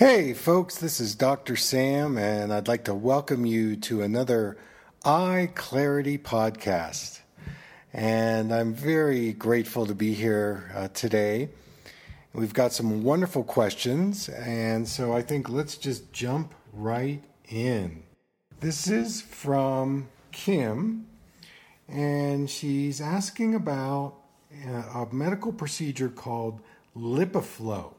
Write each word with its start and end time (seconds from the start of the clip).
Hey, 0.00 0.32
folks, 0.32 0.78
this 0.78 0.98
is 0.98 1.14
Dr. 1.14 1.56
Sam, 1.56 2.16
and 2.16 2.54
I'd 2.54 2.68
like 2.68 2.84
to 2.84 2.94
welcome 2.94 3.44
you 3.44 3.76
to 3.76 4.00
another 4.00 4.56
Eye 5.04 5.50
Clarity 5.54 6.16
podcast. 6.16 7.20
And 7.92 8.50
I'm 8.50 8.72
very 8.72 9.34
grateful 9.34 9.84
to 9.84 9.94
be 9.94 10.14
here 10.14 10.72
uh, 10.74 10.88
today. 10.94 11.50
We've 12.32 12.54
got 12.54 12.72
some 12.72 13.04
wonderful 13.04 13.44
questions, 13.44 14.30
and 14.30 14.88
so 14.88 15.12
I 15.12 15.20
think 15.20 15.50
let's 15.50 15.76
just 15.76 16.10
jump 16.14 16.54
right 16.72 17.22
in. 17.50 18.02
This 18.60 18.88
is 18.88 19.20
from 19.20 20.08
Kim, 20.32 21.08
and 21.88 22.48
she's 22.48 23.02
asking 23.02 23.54
about 23.54 24.14
uh, 24.66 25.00
a 25.00 25.08
medical 25.12 25.52
procedure 25.52 26.08
called 26.08 26.62
LipiFlow. 26.96 27.92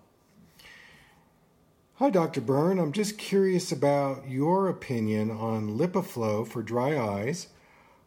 Hi, 2.01 2.09
Dr. 2.09 2.41
Berne. 2.41 2.79
I'm 2.79 2.93
just 2.93 3.19
curious 3.19 3.71
about 3.71 4.27
your 4.27 4.69
opinion 4.69 5.29
on 5.29 5.77
LipiFlow 5.77 6.47
for 6.47 6.63
dry 6.63 6.97
eyes 6.97 7.49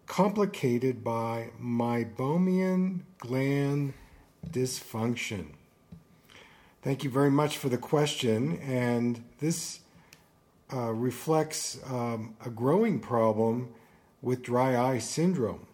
complicated 0.06 1.04
by 1.04 1.50
meibomian 1.62 3.02
gland 3.18 3.94
dysfunction. 4.50 5.50
Thank 6.82 7.04
you 7.04 7.10
very 7.10 7.30
much 7.30 7.56
for 7.56 7.68
the 7.68 7.78
question, 7.78 8.58
and 8.58 9.22
this 9.38 9.78
uh, 10.72 10.90
reflects 10.90 11.78
um, 11.88 12.34
a 12.44 12.50
growing 12.50 12.98
problem 12.98 13.72
with 14.20 14.42
dry 14.42 14.76
eye 14.76 14.98
syndrome. 14.98 15.68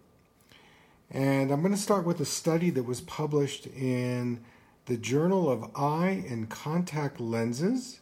And 1.10 1.50
I'm 1.50 1.62
going 1.62 1.72
to 1.72 1.80
start 1.80 2.04
with 2.04 2.20
a 2.20 2.26
study 2.26 2.68
that 2.68 2.82
was 2.82 3.00
published 3.00 3.66
in 3.66 4.44
the 4.84 4.98
Journal 4.98 5.48
of 5.48 5.74
Eye 5.74 6.22
and 6.28 6.50
Contact 6.50 7.18
Lenses 7.18 7.99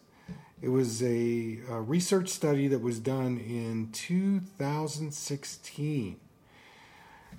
it 0.60 0.68
was 0.68 1.02
a, 1.02 1.60
a 1.70 1.80
research 1.80 2.28
study 2.28 2.66
that 2.68 2.80
was 2.80 2.98
done 2.98 3.38
in 3.38 3.90
2016. 3.92 6.16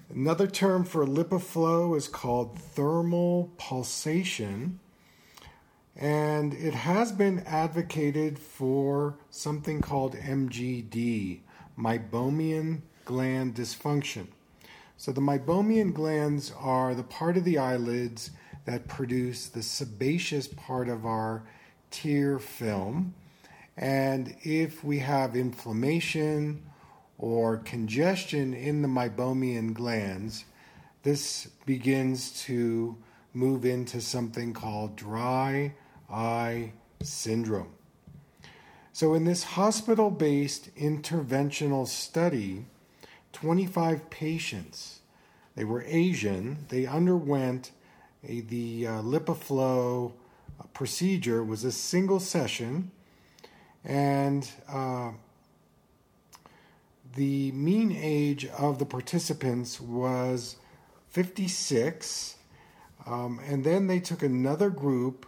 Another 0.09 0.47
term 0.47 0.85
for 0.85 1.05
lipoflow 1.05 1.95
is 1.95 2.07
called 2.07 2.57
thermal 2.57 3.52
pulsation, 3.57 4.79
and 5.95 6.53
it 6.53 6.73
has 6.73 7.11
been 7.11 7.44
advocated 7.45 8.39
for 8.39 9.17
something 9.29 9.81
called 9.81 10.16
MGD, 10.16 11.41
meibomian 11.77 12.81
gland 13.05 13.55
dysfunction. 13.55 14.27
So, 14.97 15.11
the 15.11 15.22
meibomian 15.22 15.94
glands 15.94 16.51
are 16.57 16.95
the 16.95 17.03
part 17.03 17.38
of 17.38 17.44
the 17.44 17.57
eyelids 17.57 18.31
that 18.66 18.88
produce 18.88 19.47
the 19.47 19.63
sebaceous 19.63 20.47
part 20.47 20.89
of 20.89 21.05
our 21.05 21.44
tear 21.91 22.39
film. 22.39 23.13
And 23.77 24.35
if 24.43 24.83
we 24.83 24.99
have 24.99 25.35
inflammation 25.35 26.63
or 27.17 27.57
congestion 27.57 28.53
in 28.53 28.81
the 28.81 28.87
meibomian 28.87 29.73
glands, 29.73 30.45
this 31.03 31.47
begins 31.65 32.43
to 32.43 32.97
move 33.33 33.65
into 33.65 34.01
something 34.01 34.53
called 34.53 34.95
dry 34.95 35.73
eye 36.09 36.73
syndrome. 37.01 37.71
So, 38.91 39.13
in 39.13 39.23
this 39.23 39.43
hospital 39.43 40.11
based 40.11 40.75
interventional 40.75 41.87
study, 41.87 42.65
25 43.31 44.09
patients, 44.09 44.99
they 45.55 45.63
were 45.63 45.83
Asian, 45.87 46.65
they 46.69 46.85
underwent 46.85 47.71
a, 48.27 48.41
the 48.41 48.87
uh, 48.87 49.01
LipiFlow 49.01 50.11
procedure 50.73 51.43
was 51.43 51.63
a 51.63 51.71
single 51.71 52.19
session, 52.19 52.91
and 53.83 54.49
uh, 54.67 55.11
the 57.16 57.51
mean 57.51 57.91
age 57.91 58.45
of 58.45 58.79
the 58.79 58.85
participants 58.85 59.79
was 59.79 60.57
56. 61.09 62.35
Um, 63.06 63.39
and 63.45 63.63
then 63.63 63.88
they 63.88 64.00
took 64.00 64.22
another 64.22 64.69
group, 64.69 65.25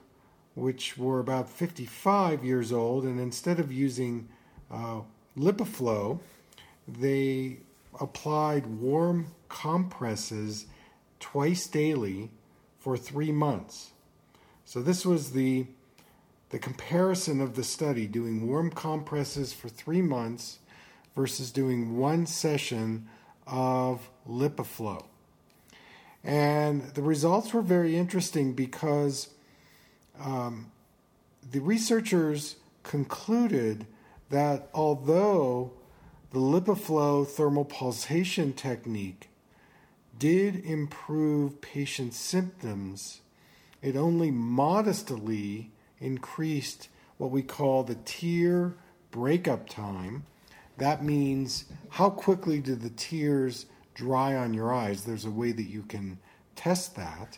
which 0.56 0.97
were 0.97 1.19
about 1.19 1.50
55 1.50 2.44
years 2.44 2.72
old, 2.72 3.03
and 3.03 3.19
instead 3.19 3.59
of 3.59 3.72
using 3.72 4.27
uh, 4.69 5.01
LipiFlow, 5.38 6.19
they 6.88 7.57
applied 8.00 8.66
warm 8.66 9.27
compresses 9.50 10.66
twice 11.19 11.67
daily 11.67 12.31
for 12.79 12.97
three 12.97 13.31
months. 13.31 13.91
So 14.71 14.81
this 14.81 15.05
was 15.05 15.33
the 15.33 15.65
the 16.51 16.57
comparison 16.57 17.41
of 17.41 17.55
the 17.55 17.63
study 17.63 18.07
doing 18.07 18.47
warm 18.47 18.71
compresses 18.71 19.51
for 19.51 19.67
3 19.67 20.01
months 20.01 20.59
versus 21.13 21.51
doing 21.51 21.97
one 21.97 22.25
session 22.25 23.09
of 23.45 24.09
LipiFlow. 24.25 25.03
And 26.23 26.83
the 26.93 27.01
results 27.01 27.53
were 27.53 27.61
very 27.61 27.97
interesting 27.97 28.53
because 28.53 29.31
um, 30.17 30.71
the 31.51 31.59
researchers 31.59 32.55
concluded 32.83 33.88
that 34.29 34.69
although 34.73 35.73
the 36.31 36.39
LipiFlow 36.39 37.27
thermal 37.27 37.65
pulsation 37.65 38.53
technique 38.53 39.27
did 40.17 40.63
improve 40.63 41.59
patient 41.59 42.13
symptoms 42.13 43.19
it 43.81 43.96
only 43.96 44.31
modestly 44.31 45.72
increased 46.00 46.90
what 47.18 47.31
we 47.31 47.42
call 47.42 47.84
the 47.84 47.96
tear 47.96 48.75
breakup 49.12 49.69
time. 49.69 50.25
That 50.78 51.03
means 51.03 51.66
how 51.90 52.09
quickly 52.09 52.59
do 52.59 52.75
the 52.75 52.90
tears 52.90 53.68
dry 53.94 54.36
on 54.36 54.53
your 54.53 54.74
eyes? 54.74 55.03
There's 55.03 55.25
a 55.25 55.31
way 55.31 55.52
that 55.52 55.64
you 55.64 55.84
can 55.84 56.18
test 56.56 56.96
that. 56.96 57.38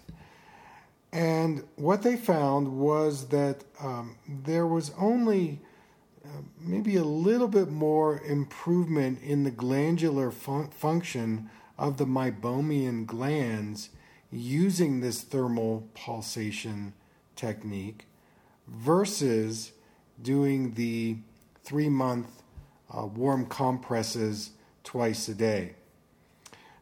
And 1.12 1.64
what 1.76 2.02
they 2.02 2.16
found 2.16 2.68
was 2.80 3.28
that 3.28 3.64
um, 3.80 4.18
there 4.28 4.66
was 4.66 4.92
only 4.98 5.62
uh, 6.26 6.30
maybe 6.60 6.96
a 6.96 7.04
little 7.04 7.48
bit 7.48 7.70
more 7.70 8.20
improvement 8.22 9.22
in 9.22 9.44
the 9.44 9.52
glandular 9.52 10.32
fun- 10.32 10.70
function 10.70 11.50
of 11.78 11.98
the 11.98 12.06
meibomian 12.06 13.06
glands 13.06 13.90
using 14.34 15.00
this 15.00 15.22
thermal 15.22 15.88
pulsation 15.94 16.94
technique 17.36 18.08
versus 18.68 19.72
doing 20.22 20.74
the 20.74 21.18
three 21.64 21.90
month 21.90 22.28
uh, 22.96 23.06
warm 23.06 23.46
compresses 23.46 24.52
twice 24.84 25.28
a 25.28 25.36
day. 25.36 25.76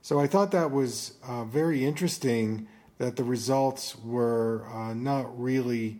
So 0.01 0.19
I 0.19 0.27
thought 0.27 0.51
that 0.51 0.71
was 0.71 1.13
uh, 1.27 1.43
very 1.43 1.85
interesting 1.85 2.67
that 2.97 3.15
the 3.15 3.23
results 3.23 3.95
were 4.03 4.65
uh, 4.73 4.93
not 4.93 5.39
really, 5.39 5.99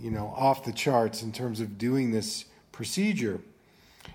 you 0.00 0.10
know, 0.10 0.34
off 0.36 0.64
the 0.64 0.72
charts 0.72 1.22
in 1.22 1.32
terms 1.32 1.60
of 1.60 1.78
doing 1.78 2.10
this 2.10 2.46
procedure. 2.72 3.40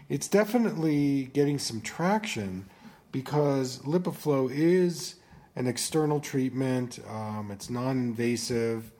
It's 0.09 0.27
definitely 0.27 1.25
getting 1.33 1.59
some 1.59 1.81
traction 1.81 2.65
because 3.11 3.79
LipiFlow 3.79 4.51
is 4.51 5.15
an 5.55 5.67
external 5.67 6.19
treatment. 6.19 6.99
Um, 7.09 7.49
it's 7.51 7.69
non 7.69 7.97
invasive. 7.97 8.91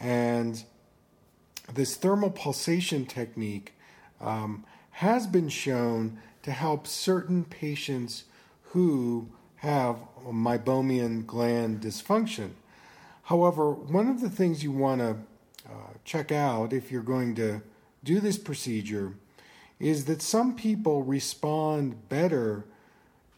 And 0.00 0.62
this 1.72 1.96
thermal 1.96 2.30
pulsation 2.30 3.04
technique 3.06 3.74
um, 4.20 4.64
has 4.92 5.26
been 5.26 5.48
shown 5.48 6.18
to 6.42 6.52
help 6.52 6.86
certain 6.86 7.44
patients 7.44 8.24
who 8.72 9.28
have 9.56 9.96
meibomian 10.26 11.26
gland 11.26 11.80
dysfunction. 11.80 12.50
However, 13.24 13.72
one 13.72 14.08
of 14.08 14.20
the 14.20 14.30
things 14.30 14.62
you 14.62 14.72
want 14.72 15.00
to 15.00 15.16
uh, 15.68 15.92
check 16.04 16.32
out 16.32 16.72
if 16.72 16.90
you're 16.90 17.02
going 17.02 17.34
to 17.34 17.60
do 18.04 18.20
this 18.20 18.38
procedure 18.38 19.14
is 19.78 20.06
that 20.06 20.22
some 20.22 20.54
people 20.54 21.02
respond 21.02 22.08
better 22.08 22.64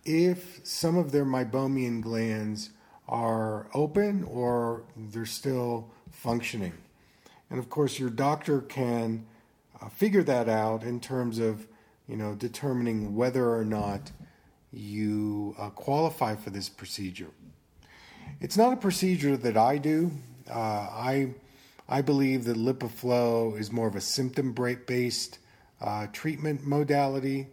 if 0.04 0.60
some 0.64 0.96
of 0.96 1.12
their 1.12 1.24
meibomian 1.24 2.00
glands 2.00 2.70
are 3.08 3.68
open 3.74 4.24
or 4.24 4.84
they're 4.96 5.26
still 5.26 5.90
functioning. 6.10 6.72
And 7.50 7.58
of 7.58 7.68
course, 7.68 7.98
your 7.98 8.10
doctor 8.10 8.60
can 8.60 9.26
uh, 9.80 9.88
figure 9.88 10.22
that 10.22 10.48
out 10.48 10.84
in 10.84 11.00
terms 11.00 11.38
of, 11.38 11.66
you 12.06 12.16
know, 12.16 12.34
determining 12.34 13.16
whether 13.16 13.52
or 13.52 13.64
not 13.64 14.12
you 14.72 15.56
uh, 15.58 15.70
qualify 15.70 16.36
for 16.36 16.50
this 16.50 16.68
procedure. 16.68 17.30
It's 18.40 18.56
not 18.56 18.72
a 18.72 18.76
procedure 18.76 19.36
that 19.36 19.56
I 19.56 19.78
do. 19.78 20.12
Uh, 20.48 20.54
I 20.54 21.34
I 21.88 22.02
believe 22.02 22.44
that 22.44 22.56
lipoflow 22.56 23.58
is 23.58 23.72
more 23.72 23.88
of 23.88 23.96
a 23.96 24.00
symptom 24.00 24.52
based 24.52 25.38
uh, 25.80 26.06
treatment 26.12 26.64
modality. 26.64 27.48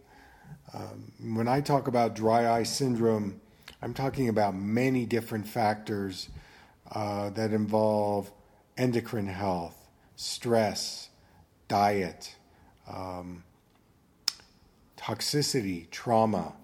Um, 0.74 1.12
when 1.34 1.48
I 1.48 1.60
talk 1.60 1.88
about 1.88 2.14
dry 2.14 2.50
eye 2.50 2.62
syndrome, 2.62 3.40
I'm 3.80 3.94
talking 3.94 4.28
about 4.28 4.54
many 4.54 5.06
different 5.06 5.46
factors 5.46 6.28
uh, 6.92 7.30
that 7.30 7.52
involve 7.52 8.30
endocrine 8.76 9.28
health, 9.28 9.76
stress, 10.16 11.08
diet, 11.68 12.34
um, 12.88 13.44
toxicity, 14.96 15.90
trauma. 15.90 16.54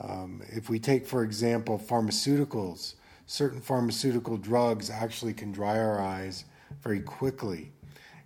Um, 0.00 0.42
if 0.48 0.68
we 0.68 0.78
take, 0.78 1.06
for 1.06 1.22
example, 1.22 1.78
pharmaceuticals, 1.78 2.94
certain 3.26 3.60
pharmaceutical 3.60 4.36
drugs 4.36 4.90
actually 4.90 5.32
can 5.32 5.52
dry 5.52 5.78
our 5.78 6.00
eyes 6.00 6.44
very 6.82 7.00
quickly. 7.00 7.72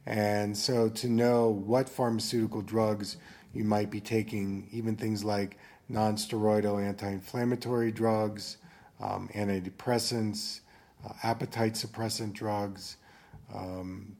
And 0.05 0.57
so 0.57 0.89
to 0.89 1.09
know 1.09 1.49
what 1.51 1.89
pharmaceutical 1.89 2.63
drugs 2.63 3.17
you 3.57 3.65
might 3.65 3.91
be 3.91 4.01
taking, 4.01 4.69
even 4.73 4.97
things 4.97 5.25
like 5.25 5.59
nonsteroidal 5.91 6.83
anti 6.83 7.09
inflammatory 7.09 7.91
drugs, 7.91 8.59
um, 9.01 9.29
antidepressants, 9.35 10.61
uh, 11.05 11.13
appetite 11.23 11.75
suppressant 11.75 12.33
drugs, 12.33 12.97
um, 13.55 14.17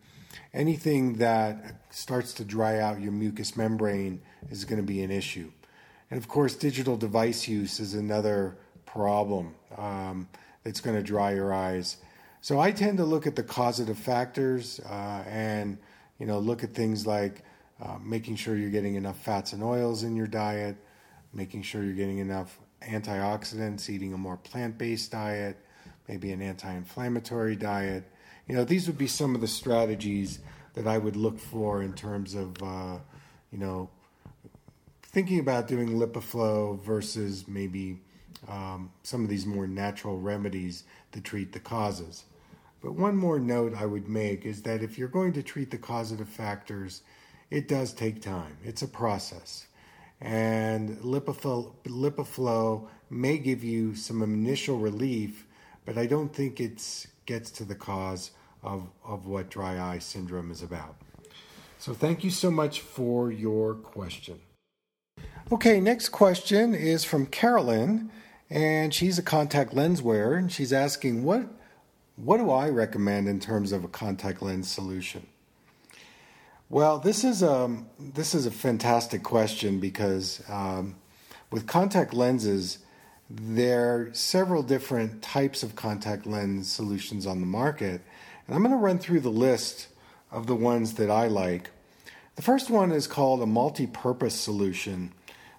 anything 0.55 1.15
that 1.15 1.83
starts 1.91 2.33
to 2.35 2.45
dry 2.45 2.79
out 2.81 3.01
your 3.01 3.13
mucous 3.13 3.57
membrane 3.57 4.21
is 4.51 4.65
going 4.65 4.81
to 4.81 4.87
be 4.87 5.03
an 5.03 5.11
issue. 5.11 5.51
And 6.11 6.19
of 6.19 6.29
course, 6.29 6.55
digital 6.55 6.97
device 6.97 7.49
use 7.49 7.81
is 7.81 7.95
another 7.95 8.57
problem 8.85 9.55
um, 9.77 10.29
that's 10.63 10.81
going 10.81 10.97
to 10.97 11.03
dry 11.03 11.35
your 11.35 11.53
eyes. 11.53 11.99
So 12.41 12.61
I 12.61 12.71
tend 12.71 12.99
to 12.99 13.05
look 13.05 13.27
at 13.27 13.35
the 13.35 13.43
causative 13.43 13.99
factors 13.99 14.81
uh, 14.89 15.25
and 15.27 15.79
you 16.19 16.27
know 16.27 16.39
look 16.39 16.63
at 16.63 16.75
things 16.75 17.07
like 17.07 17.43
uh, 17.83 17.99
making 18.03 18.37
sure 18.37 18.57
you're 18.57 18.71
getting 18.71 18.95
enough 18.95 19.19
fats 19.19 19.53
and 19.53 19.63
oils 19.63 20.03
in 20.03 20.17
your 20.17 20.27
diet, 20.27 20.77
making 21.33 21.63
sure 21.63 21.83
you're 21.83 21.93
getting 21.93 22.19
enough 22.19 22.59
antioxidants, 22.83 23.89
eating 23.89 24.13
a 24.13 24.19
more 24.19 24.37
plant-based 24.37 25.11
diet, 25.11 25.57
maybe 26.09 26.33
an 26.33 26.41
anti-inflammatory 26.43 27.57
diet. 27.57 28.05
You 28.47 28.55
know, 28.55 28.65
these 28.65 28.87
would 28.87 28.99
be 28.99 29.07
some 29.07 29.35
of 29.35 29.41
the 29.41 29.49
strategies 29.49 30.39
that 30.75 30.87
I 30.87 30.99
would 30.99 31.17
look 31.17 31.39
for 31.39 31.83
in 31.83 31.93
terms 31.95 32.35
of, 32.35 32.63
uh, 32.63 32.99
you 33.51 33.59
know, 33.59 33.91
thinking 35.03 35.41
about 35.41 35.67
doing 35.69 35.89
lipoflow 35.99 36.81
versus 36.83 37.49
maybe 37.49 37.99
um, 38.49 38.91
some 39.03 39.23
of 39.23 39.29
these 39.29 39.47
more 39.47 39.67
natural 39.67 40.19
remedies 40.19 40.85
to 41.13 41.21
treat 41.21 41.53
the 41.53 41.61
causes. 41.61 42.25
But 42.83 42.93
one 42.93 43.17
more 43.17 43.39
note 43.41 43.75
I 43.75 43.87
would 43.87 44.09
make 44.09 44.45
is 44.45 44.63
that 44.63 44.83
if 44.83 44.99
you're 44.99 45.09
going 45.09 45.33
to 45.33 45.43
treat 45.43 45.71
the 45.71 45.79
causative 45.79 46.29
factors, 46.29 47.03
it 47.51 47.69
does 47.69 47.93
take 47.93 48.21
time. 48.21 48.57
It's 48.65 48.83
a 48.83 48.89
process. 48.89 49.67
And 50.21 50.99
LipiFlow, 50.99 51.73
LipiFlow 51.85 52.89
may 53.11 53.39
give 53.39 53.63
you 53.63 53.95
some 53.95 54.23
initial 54.23 54.79
relief, 54.79 55.47
but 55.85 55.99
I 55.99 56.07
don't 56.07 56.35
think 56.35 56.61
it 56.61 57.07
gets 57.27 57.51
to 57.53 57.65
the 57.65 57.75
cause 57.75 58.31
of, 58.63 58.89
of 59.05 59.27
what 59.27 59.51
dry 59.51 59.81
eye 59.81 59.99
syndrome 59.99 60.51
is 60.51 60.63
about. 60.63 60.97
So 61.79 61.93
thank 61.93 62.25
you 62.25 62.31
so 62.31 62.51
much 62.51 62.81
for 62.81 63.31
your 63.31 63.75
question. 63.75 64.41
Okay, 65.53 65.81
next 65.81 66.09
question 66.09 66.75
is 66.75 67.05
from 67.05 67.27
Carolyn, 67.27 68.11
and 68.51 68.93
she's 68.93 69.19
a 69.19 69.23
contact 69.23 69.75
lens 69.75 70.03
wearer, 70.03 70.35
and 70.35 70.51
she's 70.51 70.73
asking 70.73 71.23
what 71.23 71.47
what 72.17 72.39
do 72.39 72.51
I 72.51 72.71
recommend 72.71 73.29
in 73.29 73.39
terms 73.41 73.73
of 73.73 73.85
a 73.85 73.89
contact 73.89 74.41
lens 74.41 74.71
solution? 74.71 75.27
Well, 76.69 76.99
this 76.99 77.23
is 77.23 77.45
a 77.45 77.53
um, 77.53 77.87
this 77.97 78.35
is 78.35 78.45
a 78.45 78.51
fantastic 78.51 79.23
question 79.23 79.79
because 79.79 80.43
um, 80.49 80.97
with 81.53 81.65
contact 81.65 82.13
lenses, 82.13 82.79
there 83.31 83.95
are 83.95 84.11
several 84.13 84.65
different 84.65 85.23
types 85.23 85.63
of 85.63 85.77
contact 85.77 86.27
lens 86.27 86.69
solutions 86.69 87.25
on 87.25 87.39
the 87.39 87.47
market, 87.47 88.01
and 88.47 88.57
I'm 88.57 88.63
going 88.63 88.73
to 88.73 88.79
run 88.79 88.99
through 88.99 89.21
the 89.21 89.31
list 89.31 89.87
of 90.33 90.49
the 90.49 90.57
ones 90.57 90.95
that 90.95 91.09
I 91.09 91.29
like. 91.29 91.71
The 92.35 92.43
first 92.43 92.69
one 92.69 92.91
is 92.91 93.07
called 93.07 93.43
a 93.43 93.47
multi-purpose 93.47 94.35
solution. 94.35 95.13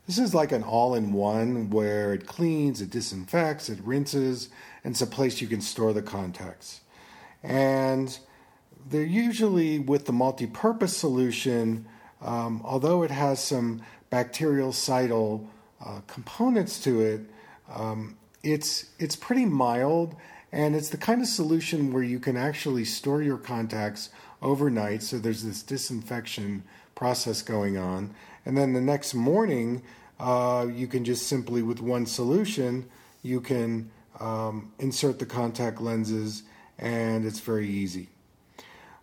This 0.08 0.18
is 0.18 0.36
like 0.36 0.52
an 0.52 0.64
all-in-one 0.64 1.70
where 1.70 2.14
it 2.14 2.28
cleans, 2.28 2.82
it 2.82 2.90
disinfects, 2.90 3.70
it 3.70 3.80
rinses, 3.82 4.50
and 4.84 4.92
it's 4.92 5.02
a 5.02 5.08
place 5.08 5.40
you 5.40 5.48
can 5.48 5.62
store 5.62 5.94
the 5.94 6.02
contacts. 6.02 6.82
And 7.44 8.20
they're 8.90 9.04
usually 9.04 9.80
with 9.80 10.06
the 10.06 10.14
multi-purpose 10.14 10.96
solution, 10.96 11.86
um, 12.22 12.62
although 12.64 13.04
it 13.04 13.12
has 13.12 13.44
some 13.44 13.82
bactericidal 14.12 15.48
uh, 15.86 16.02
components 16.08 16.80
to 16.84 17.02
it, 17.02 17.22
um, 17.74 18.18
it's 18.44 18.92
it's 19.00 19.16
pretty 19.16 19.46
mild, 19.46 20.16
and 20.52 20.76
it's 20.76 20.90
the 20.90 20.98
kind 20.98 21.22
of 21.22 21.28
solution 21.28 21.92
where 21.92 22.04
you 22.04 22.20
can 22.20 22.38
actually 22.38 22.86
store 22.86 23.22
your 23.22 23.38
contacts 23.38 24.10
overnight. 24.42 25.04
So 25.04 25.18
there's 25.18 25.44
this 25.44 25.62
disinfection 25.64 26.64
process 26.96 27.42
going 27.42 27.78
on, 27.78 28.14
and 28.46 28.58
then 28.58 28.74
the 28.74 28.82
next 28.82 29.14
morning 29.14 29.84
uh, 30.20 30.68
you 30.74 30.88
can 30.88 31.04
just 31.04 31.28
simply 31.28 31.62
with 31.62 31.80
one 31.82 32.06
solution 32.06 32.90
you 33.22 33.42
can 33.42 33.92
um, 34.20 34.72
insert 34.80 35.20
the 35.20 35.26
contact 35.26 35.82
lenses, 35.82 36.44
and 36.80 37.26
it's 37.26 37.40
very 37.40 37.68
easy. 37.68 38.10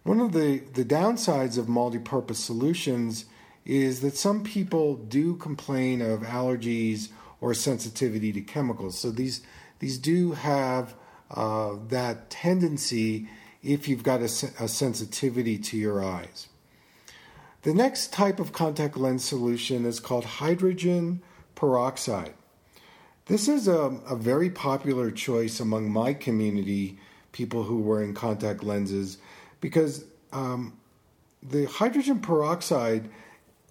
One 0.05 0.21
of 0.21 0.33
the, 0.33 0.59
the 0.59 0.85
downsides 0.85 1.59
of 1.59 1.69
multi-purpose 1.69 2.39
solutions 2.39 3.25
is 3.65 4.03
that 4.03 4.17
some 4.17 4.45
people 4.45 4.97
do 4.97 5.35
complain 5.37 6.03
of 6.03 6.21
allergies 6.21 7.09
or 7.41 7.55
sensitivity 7.55 8.31
to 8.33 8.41
chemicals. 8.41 8.99
So 8.99 9.11
these 9.11 9.43
these 9.81 9.99
do 9.99 10.33
have 10.33 10.95
uh, 11.31 11.77
that 11.89 12.31
tendency 12.31 13.29
if 13.63 13.89
you've 13.89 14.03
got 14.03 14.21
a, 14.21 14.25
a, 14.61 14.69
sensitivity 14.69 15.59
to 15.59 15.77
your 15.77 16.05
eyes. 16.05 16.49
The 17.63 17.75
next 17.75 18.13
type 18.13 18.39
of 18.39 18.53
contact 18.53 18.97
lens 18.97 19.25
solution 19.25 19.85
is 19.87 20.01
called 20.01 20.25
hydrogen 20.25 21.23
peroxide. 21.55 22.35
This 23.27 23.49
is 23.49 23.67
a, 23.67 23.99
a 24.07 24.17
very 24.17 24.51
popular 24.51 25.11
choice 25.11 25.61
among 25.61 25.91
my 25.91 26.13
community, 26.13 26.99
people 27.33 27.65
who 27.65 27.79
are 27.79 27.89
wearing 27.89 28.15
contact 28.15 28.63
lenses, 28.63 29.19
because 29.65 30.05
um, 30.31 30.77
the 31.43 31.65
hydrogen 31.65 32.21
peroxide, 32.21 33.09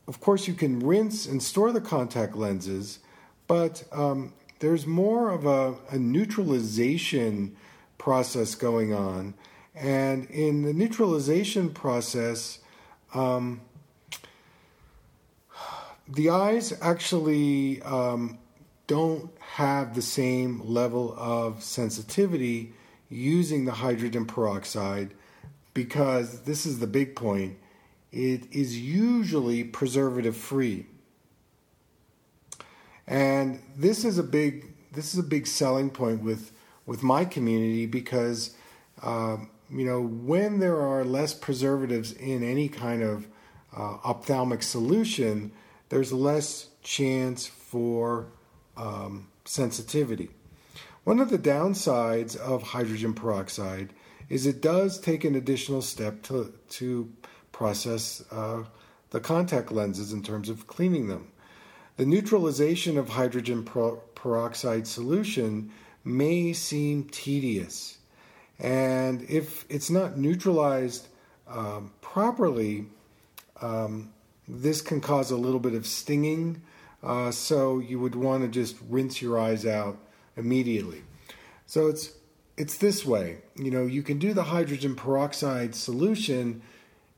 of 0.07 0.19
course, 0.19 0.48
you 0.48 0.56
can 0.56 0.80
rinse 0.80 1.28
and 1.28 1.44
store 1.44 1.72
the 1.72 1.80
contact 1.80 2.36
lenses, 2.36 2.98
but 3.45 3.84
um, 3.92 4.34
there's 4.57 4.88
more 4.88 5.30
of 5.30 5.45
a, 5.45 5.75
a 5.92 6.00
neutralization 6.00 7.56
process 8.00 8.56
going 8.56 8.92
on. 8.92 9.36
And 9.75 10.25
in 10.31 10.63
the 10.63 10.74
neutralization 10.74 11.69
process, 11.69 12.57
um, 13.13 13.62
the 16.07 16.31
eyes 16.31 16.73
actually 16.81 17.83
um, 17.83 18.40
don't 18.88 19.30
have 19.42 19.94
the 19.94 20.02
same 20.02 20.59
level 20.66 21.14
of 21.19 21.62
sensitivity 21.62 22.73
using 23.09 23.66
the 23.66 23.73
hydrogen 23.73 24.26
peroxide 24.26 25.14
because 25.73 26.42
this 26.42 26.65
is 26.65 26.80
the 26.80 26.87
big 26.87 27.15
point 27.15 27.57
it 28.13 28.44
is 28.51 28.80
usually 28.80 29.63
preservative 29.63 30.37
free. 30.37 30.85
And 33.07 33.59
this 33.75 34.06
is 34.06 34.19
a 34.19 34.23
big 34.23 34.69
this 34.94 35.13
is 35.13 35.19
a 35.19 35.23
big 35.23 35.47
selling 35.47 35.89
point 35.89 36.21
with 36.21 36.51
with 36.85 37.01
my 37.01 37.25
community 37.25 37.87
because 37.87 38.56
um, 39.01 39.49
you 39.69 39.83
know 39.83 40.01
when 40.01 40.59
there 40.59 40.80
are 40.80 41.03
less 41.03 41.33
preservatives 41.33 42.11
in 42.11 42.44
any 42.44 42.69
kind 42.69 43.01
of 43.01 43.27
uh, 43.75 43.97
ophthalmic 44.06 44.61
solution 44.61 45.51
there's 45.89 46.13
less 46.13 46.68
chance 46.83 47.47
for 47.47 48.27
um, 48.77 49.27
sensitivity. 49.44 50.30
One 51.03 51.19
of 51.19 51.31
the 51.31 51.39
downsides 51.39 52.37
of 52.37 52.61
hydrogen 52.61 53.13
peroxide 53.13 53.92
is 54.33 54.47
it 54.47 54.63
does 54.63 54.99
take 54.99 55.23
an 55.23 55.35
additional 55.35 55.83
step 55.83 56.23
to 56.23 56.52
to 56.68 57.07
process 57.52 58.23
uh, 58.31 58.63
the 59.11 59.19
contact 59.19 59.71
lenses 59.71 60.11
in 60.11 60.23
terms 60.23 60.49
of 60.49 60.66
cleaning 60.66 61.07
them. 61.07 61.28
The 61.97 62.06
neutralization 62.07 62.97
of 62.97 63.09
hydrogen 63.09 63.63
peroxide 64.16 64.87
solution 64.87 65.69
may 66.04 66.52
seem 66.52 67.04
tedious, 67.04 67.99
and 68.57 69.21
if 69.30 69.66
it's 69.69 69.92
not 69.92 70.18
neutralized 70.18 71.09
um, 71.47 71.92
properly, 72.02 72.87
um, 73.61 74.11
this 74.47 74.81
can 74.81 74.99
cause 74.99 75.30
a 75.30 75.37
little 75.37 75.59
bit 75.59 75.75
of 75.75 75.85
stinging. 75.85 76.63
Uh, 77.04 77.30
so 77.30 77.78
you 77.78 77.99
would 77.99 78.16
want 78.16 78.42
to 78.42 78.49
just 78.49 78.78
rinse 78.90 79.21
your 79.21 79.37
eyes 79.37 79.63
out 79.63 79.99
immediately. 80.35 81.04
So 81.68 81.87
it's 81.87 82.13
it's 82.57 82.78
this 82.78 83.06
way. 83.06 83.38
You 83.56 83.72
know, 83.72 83.86
you 83.86 84.04
can 84.04 84.19
do 84.19 84.33
the 84.33 84.44
hydrogen 84.44 84.95
peroxide 84.95 85.76
solution. 85.76 86.62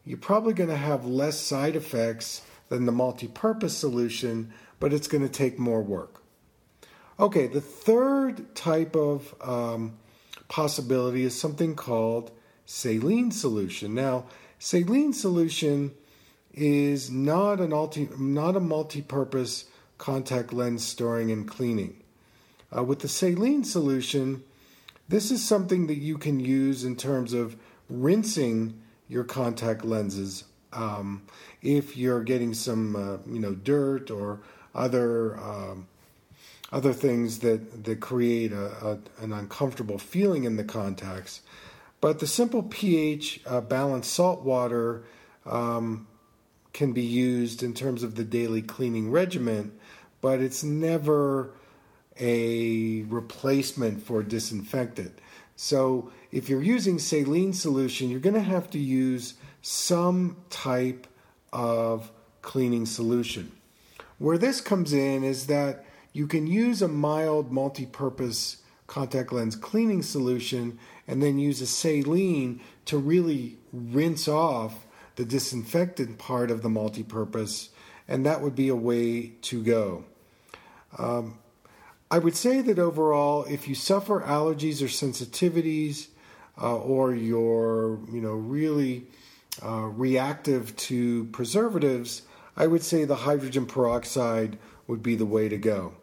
You're 0.05 0.17
probably 0.17 0.53
going 0.53 0.69
to 0.69 0.77
have 0.77 1.05
less 1.05 1.39
side 1.39 1.75
effects 1.75 2.41
than 2.69 2.85
the 2.85 2.91
multi-purpose 2.91 3.77
solution, 3.77 4.53
but 4.79 4.93
it's 4.93 5.07
going 5.07 5.23
to 5.23 5.29
take 5.29 5.59
more 5.59 5.81
work. 5.81 6.21
Okay, 7.19 7.47
the 7.47 7.61
third 7.61 8.55
type 8.55 8.95
of 8.95 9.33
um, 9.41 9.97
possibility 10.47 11.23
is 11.23 11.39
something 11.39 11.75
called 11.75 12.31
saline 12.65 13.31
solution. 13.31 13.93
Now, 13.93 14.25
saline 14.59 15.13
solution 15.13 15.91
is 16.53 17.09
not 17.11 17.59
an 17.59 17.69
multi, 17.69 18.09
not 18.17 18.55
a 18.55 18.59
multi-purpose 18.59 19.65
contact 19.97 20.51
lens 20.51 20.85
storing 20.85 21.31
and 21.31 21.47
cleaning. 21.47 22.01
Uh, 22.75 22.83
with 22.83 22.99
the 22.99 23.07
saline 23.07 23.63
solution, 23.63 24.43
this 25.07 25.31
is 25.31 25.43
something 25.43 25.87
that 25.87 25.97
you 25.97 26.17
can 26.17 26.39
use 26.39 26.83
in 26.83 26.95
terms 26.95 27.33
of 27.33 27.55
rinsing 27.89 28.81
your 29.07 29.23
contact 29.23 29.85
lenses 29.85 30.45
um, 30.73 31.23
if 31.61 31.95
you're 31.95 32.23
getting 32.23 32.53
some 32.53 32.95
uh, 32.95 33.17
you 33.31 33.39
know 33.39 33.53
dirt 33.53 34.11
or 34.11 34.41
other 34.73 35.37
um, 35.39 35.87
other 36.71 36.93
things 36.93 37.39
that 37.39 37.83
that 37.83 37.99
create 37.99 38.51
a, 38.51 38.65
a, 38.85 38.99
an 39.21 39.31
uncomfortable 39.31 39.97
feeling 39.97 40.43
in 40.43 40.57
the 40.57 40.63
contacts. 40.63 41.41
But 42.01 42.19
the 42.19 42.27
simple 42.27 42.63
pH 42.63 43.41
uh, 43.45 43.61
balanced 43.61 44.11
salt 44.11 44.43
water 44.43 45.03
um, 45.45 46.07
can 46.73 46.91
be 46.91 47.03
used 47.03 47.63
in 47.63 47.73
terms 47.73 48.03
of 48.03 48.15
the 48.15 48.23
daily 48.23 48.61
cleaning 48.61 49.09
regimen, 49.09 49.71
but 50.21 50.41
it's 50.41 50.63
never 50.63 51.51
a 52.19 53.03
replacement 53.03 54.01
for 54.03 54.23
disinfectant. 54.23 55.19
So 55.55 56.11
if 56.31 56.49
you're 56.49 56.61
using 56.61 56.99
saline 56.99 57.53
solution, 57.53 58.09
you're 58.09 58.19
going 58.19 58.35
to 58.35 58.41
have 58.41 58.69
to 58.71 58.79
use 58.79 59.35
some 59.61 60.37
type 60.49 61.07
of 61.53 62.11
cleaning 62.41 62.85
solution. 62.85 63.51
Where 64.17 64.37
this 64.37 64.61
comes 64.61 64.93
in 64.93 65.23
is 65.23 65.47
that 65.47 65.85
you 66.13 66.27
can 66.27 66.47
use 66.47 66.81
a 66.81 66.87
mild 66.87 67.51
multi 67.51 67.85
purpose 67.85 68.57
contact 68.87 69.33
lens 69.33 69.55
cleaning 69.55 70.03
solution 70.03 70.77
and 71.07 71.21
then 71.21 71.39
use 71.39 71.61
a 71.61 71.67
saline 71.67 72.61
to 72.85 72.97
really 72.97 73.57
rinse 73.73 74.27
off 74.27 74.85
the 75.15 75.25
disinfectant 75.25 76.17
part 76.17 76.51
of 76.51 76.61
the 76.61 76.69
multi 76.69 77.03
purpose, 77.03 77.69
and 78.07 78.25
that 78.25 78.41
would 78.41 78.55
be 78.55 78.67
a 78.67 78.75
way 78.75 79.27
to 79.41 79.63
go. 79.63 80.05
Um, 80.97 81.39
I 82.11 82.19
would 82.19 82.35
say 82.35 82.61
that 82.61 82.79
overall, 82.79 83.45
if 83.45 83.67
you 83.67 83.75
suffer 83.75 84.21
allergies 84.21 84.81
or 84.81 84.85
sensitivities, 84.85 86.07
uh, 86.61 86.77
or 86.77 87.13
you're 87.13 87.99
you 88.11 88.21
know 88.21 88.33
really 88.33 89.07
uh, 89.63 89.89
reactive 89.93 90.75
to 90.75 91.25
preservatives, 91.25 92.21
I 92.55 92.67
would 92.67 92.83
say 92.83 93.05
the 93.05 93.15
hydrogen 93.15 93.65
peroxide 93.65 94.57
would 94.87 95.01
be 95.01 95.15
the 95.15 95.25
way 95.25 95.49
to 95.49 95.57
go. 95.57 95.93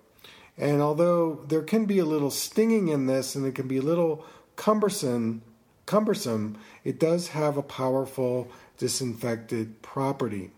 And 0.59 0.83
although 0.83 1.45
there 1.49 1.63
can 1.63 1.87
be 1.87 1.99
a 1.99 2.05
little 2.05 2.31
stinging 2.31 2.89
in 2.89 3.07
this 3.07 3.35
and 3.35 3.47
it 3.47 3.55
can 3.55 3.69
be 3.69 3.79
a 3.79 3.83
little 3.83 4.25
cumbersome, 4.57 5.43
cumbersome, 5.87 6.59
it 6.85 6.99
does 6.99 7.29
have 7.29 7.57
a 7.57 7.63
powerful 7.63 8.51
disinfectant 8.77 9.81
property. 9.83 10.51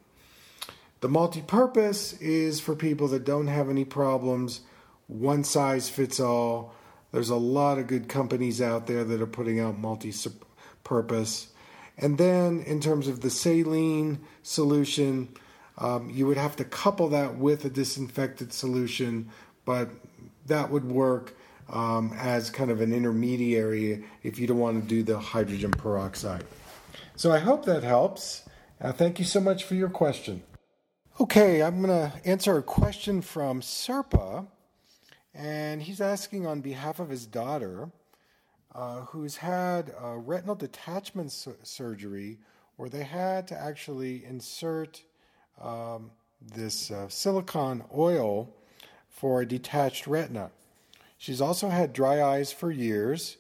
The 1.01 1.09
multi-purpose 1.09 2.15
is 2.15 2.61
for 2.61 2.75
people 2.75 3.09
that 3.09 3.25
don't 3.25 3.47
have 3.47 3.69
any 3.69 3.85
problems, 3.85 4.63
one 5.07 5.45
size 5.45 5.89
fits 5.89 6.21
all. 6.21 6.75
There's 7.13 7.31
a 7.31 7.37
lot 7.37 7.79
of 7.79 7.87
good 7.87 8.09
companies 8.09 8.61
out 8.61 8.87
there 8.87 9.05
that 9.05 9.21
are 9.21 9.27
putting 9.27 9.61
out 9.61 9.79
multi-purpose. 9.79 11.49
And 11.97 12.19
then 12.19 12.61
in 12.67 12.81
terms 12.81 13.07
of 13.07 13.21
the 13.21 13.31
saline 13.31 14.21
solution, 14.43 15.29
um, 15.79 16.11
you 16.11 16.27
would 16.27 16.37
have 16.37 16.57
to 16.57 16.65
couple 16.65 17.09
that 17.11 17.37
with 17.37 17.65
a 17.65 17.71
disinfectant 17.71 18.53
solution, 18.53 19.31
but 19.65 19.91
that 20.47 20.71
would 20.71 20.85
work 20.85 21.37
um, 21.69 22.13
as 22.19 22.51
kind 22.51 22.71
of 22.71 22.81
an 22.81 22.93
intermediary 22.93 24.05
if 24.23 24.39
you 24.39 24.47
don't 24.47 24.59
want 24.59 24.83
to 24.83 24.89
do 24.89 25.03
the 25.03 25.19
hydrogen 25.19 25.71
peroxide. 25.71 26.45
So 27.17 27.33
I 27.33 27.39
hope 27.39 27.65
that 27.65 27.83
helps. 27.83 28.43
Uh, 28.81 28.93
thank 28.93 29.19
you 29.19 29.25
so 29.25 29.41
much 29.41 29.65
for 29.65 29.75
your 29.75 29.89
question. 29.89 30.43
Okay, 31.21 31.63
I'm 31.63 31.81
going 31.81 32.11
to 32.11 32.29
answer 32.29 32.59
a 32.59 32.63
question 32.63 33.23
from 33.23 33.61
Serpa, 33.61 34.49
and 35.35 35.83
he's 35.83 36.01
asking 36.01 36.47
on 36.47 36.61
behalf 36.61 37.01
of 37.01 37.09
his 37.09 37.27
daughter, 37.27 37.91
uh, 38.75 39.01
who's 39.01 39.37
had 39.37 39.93
retinal 40.01 40.55
detachment 40.55 41.33
su- 41.33 41.57
surgery 41.63 42.39
where 42.77 42.89
they 42.89 43.05
had 43.05 43.47
to 43.49 43.59
actually 43.59 44.25
insert 44.25 45.03
um, 45.61 46.11
this 46.55 46.91
uh, 46.91 47.09
silicone 47.09 47.85
oil 47.97 48.49
for 49.09 49.41
a 49.41 49.47
detached 49.47 50.07
retina. 50.07 50.51
She's 51.19 51.41
also 51.41 51.69
had 51.69 51.93
dry 51.93 52.23
eyes 52.23 52.53
for 52.53 52.71
years 52.71 53.37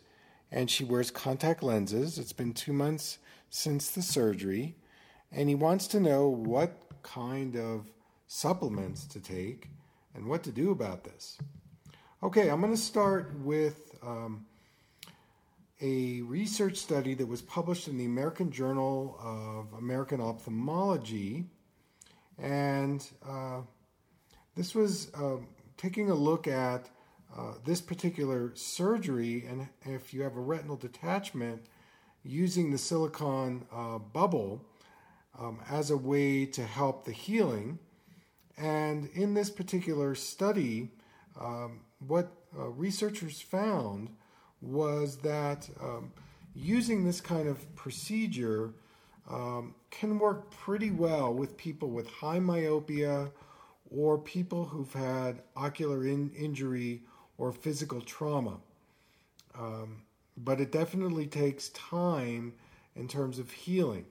and 0.54 0.70
she 0.70 0.84
wears 0.84 1.10
contact 1.10 1.62
lenses. 1.62 2.16
It's 2.16 2.32
been 2.32 2.52
two 2.52 2.72
months 2.72 3.18
since 3.50 3.90
the 3.90 4.02
surgery, 4.02 4.76
and 5.32 5.48
he 5.48 5.54
wants 5.56 5.88
to 5.88 6.00
know 6.00 6.28
what 6.28 6.76
kind 7.02 7.56
of 7.56 7.90
supplements 8.28 9.04
to 9.08 9.20
take 9.20 9.68
and 10.14 10.26
what 10.26 10.44
to 10.44 10.52
do 10.52 10.70
about 10.70 11.02
this. 11.02 11.38
Okay, 12.25 12.49
I'm 12.49 12.62
going 12.62 12.73
to 12.73 12.81
start 12.81 13.35
with 13.40 13.99
um, 14.02 14.47
a 15.83 16.23
research 16.23 16.78
study 16.78 17.12
that 17.12 17.26
was 17.26 17.43
published 17.43 17.87
in 17.87 17.99
the 17.99 18.07
American 18.07 18.50
Journal 18.50 19.19
of 19.21 19.78
American 19.78 20.23
Ophthalmology 20.23 21.45
and 22.38 23.07
uh, 23.28 23.61
this 24.57 24.75
was 24.75 25.12
uh, 25.12 25.37
taking 25.76 26.09
a 26.09 26.14
look 26.14 26.49
at 26.49 26.88
uh, 27.37 27.57
this 27.62 27.83
particular 27.83 28.52
surgery, 28.54 29.45
and 29.47 29.69
if 29.83 30.14
you 30.14 30.23
have 30.23 30.37
a 30.38 30.40
retinal 30.40 30.76
detachment, 30.76 31.66
using 32.23 32.71
the 32.71 32.78
silicone 32.78 33.66
uh, 33.71 33.99
bubble 33.99 34.64
um, 35.38 35.61
as 35.69 35.90
a 35.90 35.97
way 35.99 36.47
to 36.47 36.64
help 36.64 37.04
the 37.04 37.12
healing. 37.12 37.78
And 38.57 39.11
in 39.12 39.35
this 39.35 39.50
particular 39.50 40.14
study, 40.14 40.88
um, 41.38 41.81
what 42.06 42.32
uh, 42.58 42.68
researchers 42.68 43.40
found 43.40 44.11
was 44.61 45.16
that 45.18 45.68
um, 45.80 46.12
using 46.54 47.04
this 47.04 47.20
kind 47.20 47.49
of 47.49 47.75
procedure 47.76 48.75
um, 49.28 49.75
can 49.90 50.18
work 50.18 50.50
pretty 50.50 50.90
well 50.90 51.32
with 51.32 51.56
people 51.56 51.90
with 51.90 52.08
high 52.08 52.38
myopia 52.38 53.30
or 53.90 54.18
people 54.18 54.64
who've 54.64 54.92
had 54.92 55.42
ocular 55.56 56.06
in- 56.06 56.32
injury 56.37 57.02
or 57.38 57.52
physical 57.52 58.00
trauma. 58.00 58.58
Um, 59.58 60.02
but 60.37 60.61
it 60.61 60.73
definitely 60.73 61.26
takes 61.26 61.68
time 61.70 62.54
in 62.96 63.08
terms 63.08 63.38
of 63.38 63.50
healing. 63.50 64.06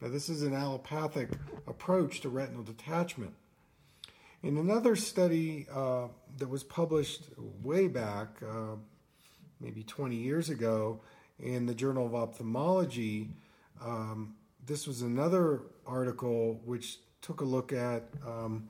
Now, 0.00 0.08
this 0.08 0.28
is 0.28 0.42
an 0.42 0.54
allopathic 0.54 1.30
approach 1.66 2.20
to 2.20 2.28
retinal 2.28 2.62
detachment. 2.62 3.34
In 4.44 4.58
another 4.58 4.94
study 4.94 5.66
uh, 5.72 6.08
that 6.36 6.50
was 6.50 6.62
published 6.62 7.22
way 7.62 7.88
back, 7.88 8.28
uh, 8.46 8.76
maybe 9.58 9.82
20 9.82 10.16
years 10.16 10.50
ago, 10.50 11.00
in 11.38 11.64
the 11.64 11.74
Journal 11.74 12.04
of 12.04 12.14
Ophthalmology, 12.14 13.30
um, 13.82 14.34
this 14.66 14.86
was 14.86 15.00
another 15.00 15.62
article 15.86 16.60
which 16.66 16.98
took 17.22 17.40
a 17.40 17.44
look 17.44 17.72
at 17.72 18.02
um, 18.26 18.68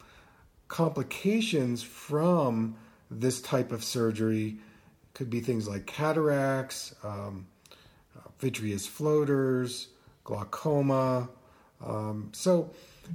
complications 0.69 1.83
from 1.83 2.77
this 3.11 3.43
type 3.43 3.73
of 3.73 3.83
surgery. 3.83 4.59
Could 5.13 5.29
be 5.29 5.41
things 5.41 5.67
like 5.67 5.87
cataracts, 5.87 6.95
um, 7.03 7.49
uh, 8.17 8.29
vitreous 8.39 8.87
floaters, 8.87 9.89
glaucoma. 10.23 11.31
Um, 11.85 12.31
so 12.33 12.71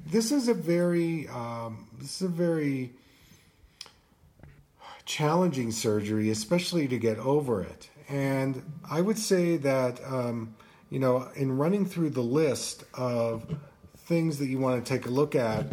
this 0.05 0.31
is 0.31 0.47
a 0.47 0.53
very 0.53 1.27
um, 1.27 1.87
this 1.99 2.21
is 2.21 2.27
a 2.27 2.31
very 2.31 2.91
challenging 5.05 5.71
surgery, 5.71 6.29
especially 6.29 6.87
to 6.87 6.97
get 6.97 7.17
over 7.17 7.61
it. 7.61 7.89
And 8.07 8.63
I 8.89 9.01
would 9.01 9.17
say 9.17 9.57
that 9.57 9.99
um, 10.05 10.55
you 10.89 10.99
know, 10.99 11.29
in 11.35 11.57
running 11.57 11.85
through 11.85 12.11
the 12.11 12.21
list 12.21 12.83
of 12.93 13.45
things 13.95 14.39
that 14.39 14.47
you 14.47 14.57
want 14.57 14.83
to 14.83 14.93
take 14.93 15.05
a 15.05 15.09
look 15.09 15.35
at, 15.35 15.67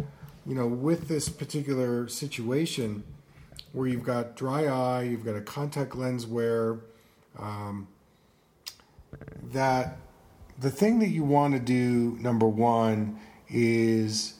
you 0.45 0.53
know, 0.53 0.67
with 0.67 1.07
this 1.07 1.27
particular 1.27 2.07
situation 2.07 3.03
where 3.73 3.87
you've 3.87 4.03
got 4.03 4.35
dry 4.35 4.67
eye, 4.67 5.03
you've 5.03 5.25
got 5.25 5.35
a 5.35 5.41
contact 5.41 5.95
lens 5.95 6.25
wear, 6.25 6.77
um, 7.39 7.87
that 9.51 9.97
the 10.59 10.69
thing 10.69 10.99
that 10.99 11.09
you 11.09 11.23
want 11.23 11.53
to 11.53 11.59
do, 11.59 12.17
number 12.19 12.47
one, 12.47 13.19
is 13.49 14.35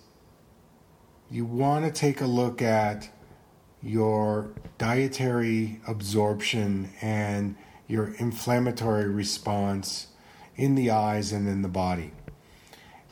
you 1.30 1.46
want 1.46 1.86
to 1.86 1.92
take 1.92 2.22
a 2.22 2.26
look 2.26 2.62
at 2.62 3.10
your 3.82 4.52
dietary 4.78 5.80
absorption 5.88 6.90
and 7.02 7.56
your 7.88 8.14
inflammatory 8.16 9.08
response 9.08 10.08
in 10.56 10.76
the 10.76 10.90
eyes 10.90 11.32
and 11.32 11.48
in 11.48 11.62
the 11.62 11.68
body. 11.68 12.12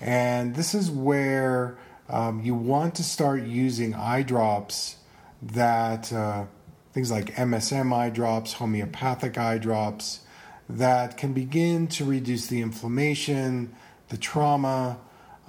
And 0.01 0.55
this 0.55 0.73
is 0.73 0.91
where 0.91 1.77
um, 2.09 2.41
you 2.41 2.55
want 2.55 2.95
to 2.95 3.03
start 3.03 3.43
using 3.43 3.93
eye 3.93 4.23
drops 4.23 4.97
that, 5.41 6.11
uh, 6.11 6.45
things 6.93 7.11
like 7.11 7.35
MSM 7.35 7.93
eye 7.93 8.09
drops, 8.09 8.53
homeopathic 8.53 9.37
eye 9.37 9.57
drops, 9.57 10.21
that 10.67 11.17
can 11.17 11.33
begin 11.33 11.87
to 11.87 12.05
reduce 12.05 12.47
the 12.47 12.61
inflammation, 12.61 13.73
the 14.09 14.17
trauma, 14.17 14.97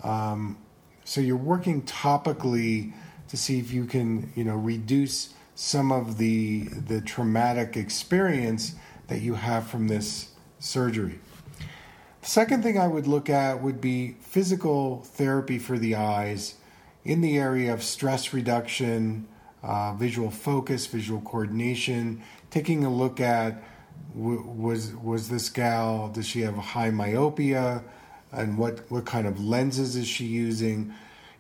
um, 0.07 0.59
So 1.05 1.21
you're 1.21 1.37
working 1.37 1.83
topically 1.83 2.93
to 3.29 3.37
see 3.37 3.59
if 3.59 3.73
you 3.73 3.87
can, 3.87 4.33
you 4.35 4.45
know, 4.45 4.57
reduce 4.57 5.35
some 5.55 5.91
of 5.91 6.19
the 6.19 6.65
the 6.65 7.01
traumatic 7.01 7.77
experience 7.77 8.75
that 9.09 9.21
you 9.21 9.35
have 9.35 9.67
from 9.67 9.89
this 9.89 10.31
surgery. 10.59 11.19
The 12.23 12.27
second 12.29 12.63
thing 12.63 12.79
I 12.79 12.89
would 12.89 13.07
look 13.07 13.31
at 13.31 13.63
would 13.63 13.81
be 13.81 14.17
physical 14.21 15.03
therapy 15.05 15.59
for 15.59 15.79
the 15.79 15.95
eyes 15.95 16.57
in 17.05 17.21
the 17.21 17.39
area 17.39 17.73
of 17.73 17.83
stress 17.83 18.33
reduction, 18.33 19.29
uh, 19.63 19.95
visual 19.95 20.31
focus, 20.31 20.87
visual 20.87 21.21
coordination, 21.21 22.23
taking 22.51 22.85
a 22.85 22.91
look 22.91 23.21
at 23.21 23.63
was 24.15 24.95
was 24.95 25.29
this 25.29 25.49
gal 25.51 26.09
does 26.09 26.27
she 26.27 26.41
have 26.41 26.57
high 26.57 26.91
myopia 26.91 27.83
and 28.33 28.59
what 28.59 28.91
what 28.91 29.05
kind 29.05 29.27
of 29.27 29.43
lenses 29.43 29.97
is 29.97 30.07
she 30.07 30.25
using 30.25 30.93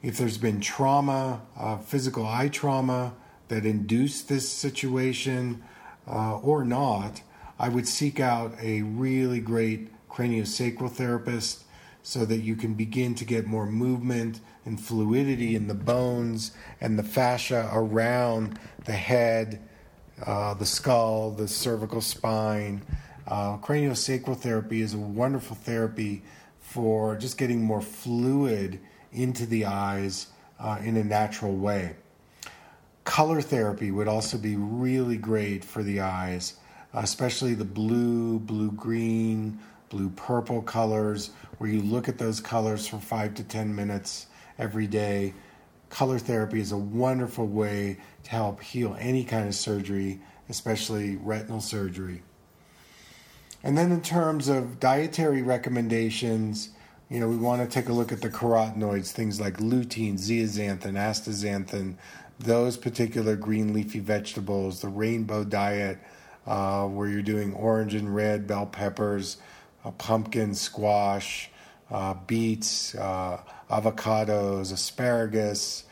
if 0.03 0.19
there's 0.19 0.39
been 0.39 0.61
trauma 0.61 1.41
uh, 1.59 1.77
physical 1.79 2.27
eye 2.27 2.49
trauma 2.49 3.13
that 3.49 3.65
induced 3.65 4.29
this 4.29 4.49
situation 4.49 5.63
uh, 6.09 6.39
or 6.39 6.65
not 6.65 7.23
i 7.59 7.69
would 7.69 7.87
seek 7.87 8.21
out 8.21 8.53
a 8.61 8.83
really 8.83 9.41
great 9.41 9.91
craniosacral 10.09 10.91
therapist 10.91 11.65
so 12.03 12.25
that 12.25 12.39
you 12.39 12.55
can 12.55 12.75
begin 12.75 13.15
to 13.15 13.25
get 13.25 13.47
more 13.47 13.67
movement 13.67 14.41
and 14.65 14.81
fluidity 14.81 15.57
in 15.57 15.67
the 15.67 15.75
bones 15.75 16.53
and 16.81 16.99
the 16.99 17.03
fascia 17.03 17.69
around 17.73 18.59
the 18.85 18.93
head 18.93 19.61
uh, 20.25 20.55
the 20.55 20.67
skull, 20.67 21.31
the 21.31 21.49
cervical 21.49 22.01
spine. 22.01 22.83
Uh, 23.27 23.59
craniosacral 23.59 24.37
therapy 24.37 24.81
is 24.81 24.95
a 24.95 24.99
wonderful 24.99 25.57
therapy 25.57 26.23
for 26.77 27.17
just 27.17 27.37
getting 27.37 27.61
more 27.61 27.81
fluid 27.81 28.79
into 29.13 29.47
the 29.47 29.65
eyes 29.65 30.29
uh, 30.61 30.79
in 30.85 30.97
a 30.97 31.03
natural 31.03 31.57
way. 31.57 31.97
Color 33.03 33.41
therapy 33.41 33.91
would 33.91 34.07
also 34.07 34.39
be 34.39 34.55
really 34.55 35.17
great 35.17 35.65
for 35.65 35.83
the 35.83 36.01
eyes, 36.01 36.55
especially 36.95 37.55
the 37.55 37.65
blue, 37.65 38.39
blue 38.39 38.71
green, 38.71 39.59
blue 39.89 40.11
purple 40.11 40.63
colors, 40.63 41.31
where 41.59 41.71
you 41.71 41.83
look 41.83 42.09
at 42.09 42.19
those 42.19 42.41
colors 42.41 42.87
for 42.87 42.99
five 42.99 43.35
to 43.35 43.43
10 43.43 43.75
minutes 43.75 44.27
every 44.59 44.87
day 44.87 45.35
color 45.89 46.19
therapy 46.19 46.61
is 46.61 46.73
a 46.73 46.77
wonderful 46.77 47.47
way 47.47 47.99
to 48.25 48.31
help 48.31 48.63
heal 48.63 48.97
any 48.99 49.25
kind 49.25 49.47
of 49.47 49.55
surgery, 49.55 50.21
especially 50.49 51.17
retinal 51.17 51.61
surgery. 51.61 52.23
And 53.63 53.77
then, 53.77 53.91
in 53.91 54.03
terms 54.03 54.49
of 54.49 54.79
dietary 54.79 55.43
recommendations, 55.43 56.71
you 57.09 57.21
know, 57.21 57.29
we 57.29 57.37
want 57.37 57.63
to 57.63 57.69
take 57.69 57.89
a 57.89 57.93
look 57.93 58.13
at 58.13 58.21
the 58.21 58.31
carotenoids, 58.31 59.13
things 59.13 59.41
like 59.41 59.59
lutein, 59.59 60.15
zeaxanthin, 60.15 60.95
astaxanthin, 60.95 61.97
those 62.39 62.77
particular 62.77 63.37
green 63.37 63.73
leafy 63.73 64.01
vegetables, 64.01 64.81
the 64.81 64.89
rainbow 64.89 65.45
diet, 65.45 65.99
uh, 66.47 66.87
where 66.87 67.09
you're 67.09 67.23
doing 67.23 67.55
orange 67.55 67.95
and 67.95 68.15
red 68.15 68.47
bell 68.47 68.67
peppers, 68.67 69.39
uh, 69.85 69.91
pumpkin, 69.93 70.55
squash, 70.55 71.51
uh, 71.91 72.15
beets, 72.27 72.95
uh, 72.97 73.41
avocados, 73.71 74.73
asparagus, 74.73 75.85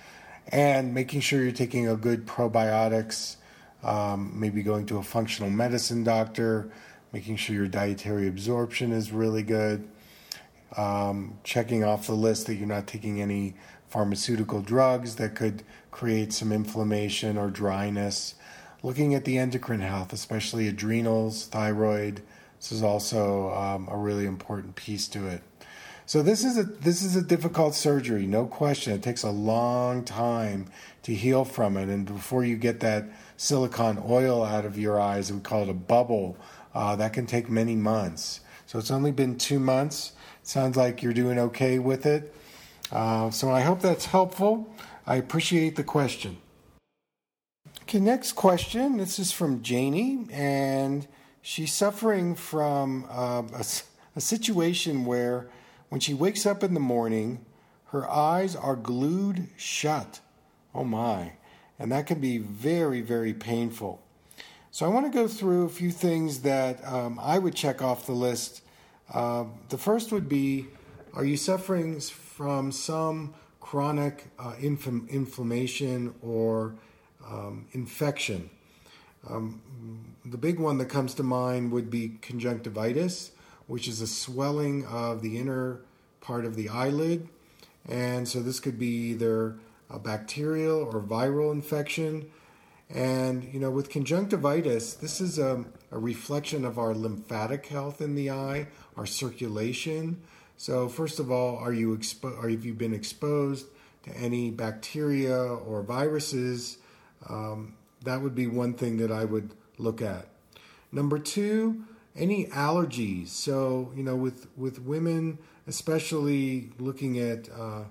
and 0.49 0.93
making 0.93 1.21
sure 1.21 1.43
you're 1.43 1.53
taking 1.53 1.89
a 1.89 1.97
good 1.97 2.27
probiotics, 2.27 3.37
um, 3.83 4.33
maybe 4.39 4.63
going 4.63 4.87
to 4.87 4.99
a 4.99 5.03
functional 5.03 5.51
medicine 5.51 6.05
doctor, 6.05 6.71
making 7.15 7.37
sure 7.37 7.55
your 7.55 7.69
dietary 7.69 8.27
absorption 8.27 8.91
is 8.91 9.13
really 9.13 9.45
good, 9.45 9.89
um, 10.77 11.39
checking 11.45 11.85
off 11.85 12.09
the 12.09 12.13
list 12.13 12.49
that 12.49 12.57
you're 12.57 12.67
not 12.67 12.89
taking 12.89 13.23
any 13.23 13.55
pharmaceutical 13.89 14.61
drugs 14.61 15.15
that 15.15 15.37
could 15.37 15.63
create 15.93 16.33
some 16.33 16.51
inflammation 16.51 17.39
or 17.39 17.51
dryness, 17.51 18.35
looking 18.83 19.15
at 19.15 19.25
the 19.25 19.39
endocrine 19.39 19.81
health, 19.81 20.13
especially 20.13 20.67
adrenals, 20.67 21.47
thyroid. 21.47 22.21
This 22.59 22.73
is 22.73 22.83
also 22.83 23.55
um, 23.55 23.89
a 23.89 23.97
really 23.97 24.27
important 24.27 24.75
piece 24.75 25.07
to 25.09 25.29
it. 25.29 25.41
So 26.07 26.21
this 26.21 26.45
is 26.45 26.59
a 26.59 26.65
this 26.65 27.03
is 27.03 27.17
a 27.17 27.23
difficult 27.23 27.75
surgery, 27.75 28.27
no 28.27 28.45
question. 28.45 28.93
It 28.93 29.03
takes 29.03 29.23
a 29.23 29.31
long 29.31 30.05
time 30.05 30.67
to 31.05 31.15
heal 31.15 31.45
from 31.47 31.79
it, 31.79 31.89
and 31.89 32.05
before 32.05 32.45
you 32.45 32.57
get 32.57 32.81
that 32.81 33.05
silicone 33.39 34.03
oil 34.07 34.45
out 34.45 34.67
of 34.67 34.77
your 34.77 35.01
eyes, 35.01 35.33
we 35.33 35.41
call 35.41 35.63
it 35.63 35.69
a 35.71 35.75
bubble. 35.75 36.37
Uh, 36.75 36.97
that 36.97 37.13
can 37.13 37.27
take 37.27 37.49
many 37.49 37.77
months. 37.77 38.41
So 38.67 38.79
it's 38.79 38.91
only 38.91 39.13
been 39.13 39.39
two 39.39 39.59
months. 39.59 40.13
Sounds 40.43 40.77
like 40.77 41.03
you're 41.03 41.13
doing 41.13 41.39
okay 41.39 41.79
with 41.79 42.05
it. 42.05 42.35
Uh, 42.91 43.31
so 43.31 43.51
I 43.51 43.61
hope 43.61 43.81
that's 43.81 44.07
helpful. 44.07 44.75
I 45.07 45.17
appreciate 45.17 45.77
the 45.77 45.85
question. 45.85 46.39
Okay, 47.83 48.01
next 48.01 48.33
question. 48.33 48.97
This 48.97 49.19
is 49.19 49.31
from 49.31 49.63
Janie, 49.63 50.27
and 50.33 51.07
she's 51.43 51.73
suffering 51.73 52.35
from 52.35 53.07
uh, 53.11 53.43
a, 53.55 53.65
a 54.17 54.21
situation 54.21 55.05
where 55.05 55.49
when 55.91 56.01
she 56.01 56.15
wakes 56.15 56.47
up 56.47 56.65
in 56.65 56.75
the 56.75 56.81
morning, 56.81 57.45
her 57.87 58.11
eyes 58.11 58.57
are 58.57 58.77
glued 58.77 59.49
shut. 59.57 60.21
Oh 60.75 60.85
my. 60.85 61.35
And 61.79 61.93
that 61.93 62.07
can 62.07 62.21
be 62.21 62.39
very, 62.39 63.01
very 63.01 63.33
painful. 63.33 64.04
So 64.75 64.85
I 64.85 64.89
want 64.89 65.07
to 65.07 65.17
go 65.17 65.29
through 65.29 65.67
a 65.67 65.69
few 65.69 65.93
things 65.93 66.41
that 66.41 66.85
um, 66.85 67.21
I 67.23 67.39
would 67.39 67.55
check 67.55 67.81
off 67.81 68.07
the 68.07 68.13
list. 68.13 68.61
Uh, 69.09 69.45
the 69.69 69.79
first 69.79 70.11
would 70.11 70.29
be 70.29 70.67
Are 71.13 71.25
you 71.25 71.37
suffering 71.37 72.01
from 72.01 72.73
some 72.73 73.35
chronic 73.61 74.33
uh, 74.37 74.55
inf- 74.59 74.89
inflammation 74.89 76.13
or 76.23 76.75
um, 77.25 77.69
infection? 77.71 78.51
Um, 79.31 79.61
the 80.25 80.39
big 80.39 80.59
one 80.59 80.79
that 80.79 80.87
comes 80.87 81.15
to 81.15 81.23
mind 81.23 81.71
would 81.71 81.89
be 81.89 82.19
conjunctivitis 82.21 83.31
which 83.69 83.87
is 83.87 84.01
a 84.01 84.09
swelling 84.09 84.87
of 84.87 85.23
the 85.23 85.39
inner 85.39 85.83
part 86.21 86.45
of 86.45 86.57
the 86.57 86.69
eyelid. 86.69 87.29
And 87.89 88.27
so 88.27 88.43
this 88.43 88.59
could 88.59 88.81
be 88.81 89.13
either 89.13 89.55
a 89.89 90.01
bacterial 90.01 90.81
or 90.81 91.01
viral 91.01 91.53
infection. 91.53 92.29
And, 92.91 93.45
you 93.53 93.59
know, 93.59 93.71
with 93.71 93.89
conjunctivitis, 93.91 94.95
this 94.95 95.21
is 95.21 95.39
a, 95.39 95.65
a 95.91 95.99
reflection 95.99 96.65
of 96.65 96.79
our 96.79 96.95
lymphatic 96.95 97.67
health 97.67 98.01
in 98.01 98.15
the 98.15 98.31
eye, 98.31 98.69
our 98.97 99.07
circulation. 99.07 100.21
So, 100.57 100.89
first 100.89 101.19
of 101.19 101.31
all, 101.31 101.57
are 101.57 101.73
you 101.73 101.97
expo- 101.97 102.37
or 102.37 102.49
have 102.49 102.65
you 102.65 102.75
been 102.75 102.95
exposed 102.95 103.67
to 104.05 104.17
any 104.17 104.51
bacteria 104.51 105.37
or 105.37 105.83
viruses? 105.83 106.79
Um, 107.29 107.75
that 108.05 108.21
would 108.21 108.35
be 108.35 108.47
one 108.47 108.75
thing 108.75 108.99
that 108.99 109.11
I 109.11 109.25
would 109.25 109.55
look 109.79 110.01
at. 110.03 110.29
Number 110.93 111.19
two, 111.19 111.85
any 112.15 112.47
allergies. 112.47 113.29
So 113.29 113.93
you 113.97 114.03
know, 114.03 114.17
with 114.17 114.47
with 114.57 114.81
women, 114.81 115.39
especially 115.67 116.71
looking 116.79 117.19
at 117.19 117.49
uh, 117.51 117.85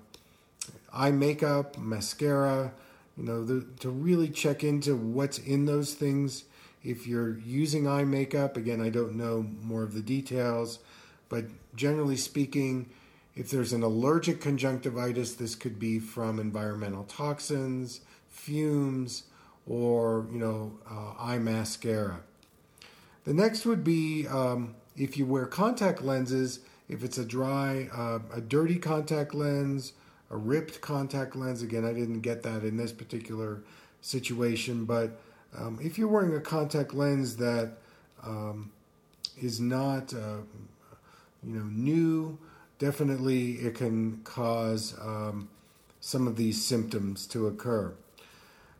eye 0.92 1.10
makeup, 1.10 1.76
mascara, 1.76 2.72
you 3.16 3.24
know, 3.24 3.44
the, 3.44 3.66
to 3.80 3.90
really 3.90 4.28
check 4.28 4.64
into 4.64 4.96
what's 4.96 5.38
in 5.38 5.66
those 5.66 5.94
things. 5.94 6.44
If 6.82 7.06
you're 7.06 7.38
using 7.38 7.88
eye 7.88 8.04
makeup, 8.04 8.56
again, 8.56 8.80
I 8.80 8.90
don't 8.90 9.14
know 9.14 9.46
more 9.62 9.82
of 9.82 9.94
the 9.94 10.02
details, 10.02 10.80
but 11.28 11.44
generally 11.74 12.16
speaking, 12.16 12.90
if 13.34 13.50
there's 13.50 13.72
an 13.72 13.82
allergic 13.82 14.40
conjunctivitis, 14.40 15.34
this 15.34 15.54
could 15.54 15.78
be 15.78 15.98
from 15.98 16.38
environmental 16.38 17.04
toxins, 17.04 18.00
fumes, 18.28 19.24
or 19.66 20.26
you 20.30 20.38
know, 20.38 20.78
uh, 20.90 21.14
eye 21.18 21.38
mascara. 21.38 22.20
The 23.24 23.32
next 23.32 23.64
would 23.64 23.82
be 23.82 24.26
um, 24.28 24.74
if 24.96 25.16
you 25.16 25.26
wear 25.26 25.46
contact 25.46 26.02
lenses, 26.02 26.60
if 26.88 27.02
it's 27.02 27.18
a 27.18 27.24
dry, 27.24 27.88
uh, 27.96 28.18
a 28.32 28.40
dirty 28.40 28.78
contact 28.78 29.34
lens, 29.34 29.94
a 30.30 30.36
ripped 30.36 30.80
contact 30.80 31.36
lens. 31.36 31.62
Again, 31.62 31.84
I 31.84 31.92
didn't 31.92 32.20
get 32.20 32.42
that 32.42 32.64
in 32.64 32.76
this 32.76 32.92
particular 32.92 33.62
situation, 34.00 34.84
but 34.84 35.18
um, 35.56 35.78
if 35.82 35.98
you're 35.98 36.08
wearing 36.08 36.34
a 36.34 36.40
contact 36.40 36.94
lens 36.94 37.36
that 37.36 37.72
um, 38.22 38.72
is 39.40 39.60
not, 39.60 40.12
uh, 40.12 40.38
you 41.42 41.54
know, 41.54 41.64
new, 41.64 42.38
definitely 42.78 43.52
it 43.52 43.74
can 43.74 44.20
cause 44.24 44.94
um, 45.00 45.48
some 46.00 46.26
of 46.26 46.36
these 46.36 46.62
symptoms 46.62 47.26
to 47.26 47.46
occur. 47.46 47.94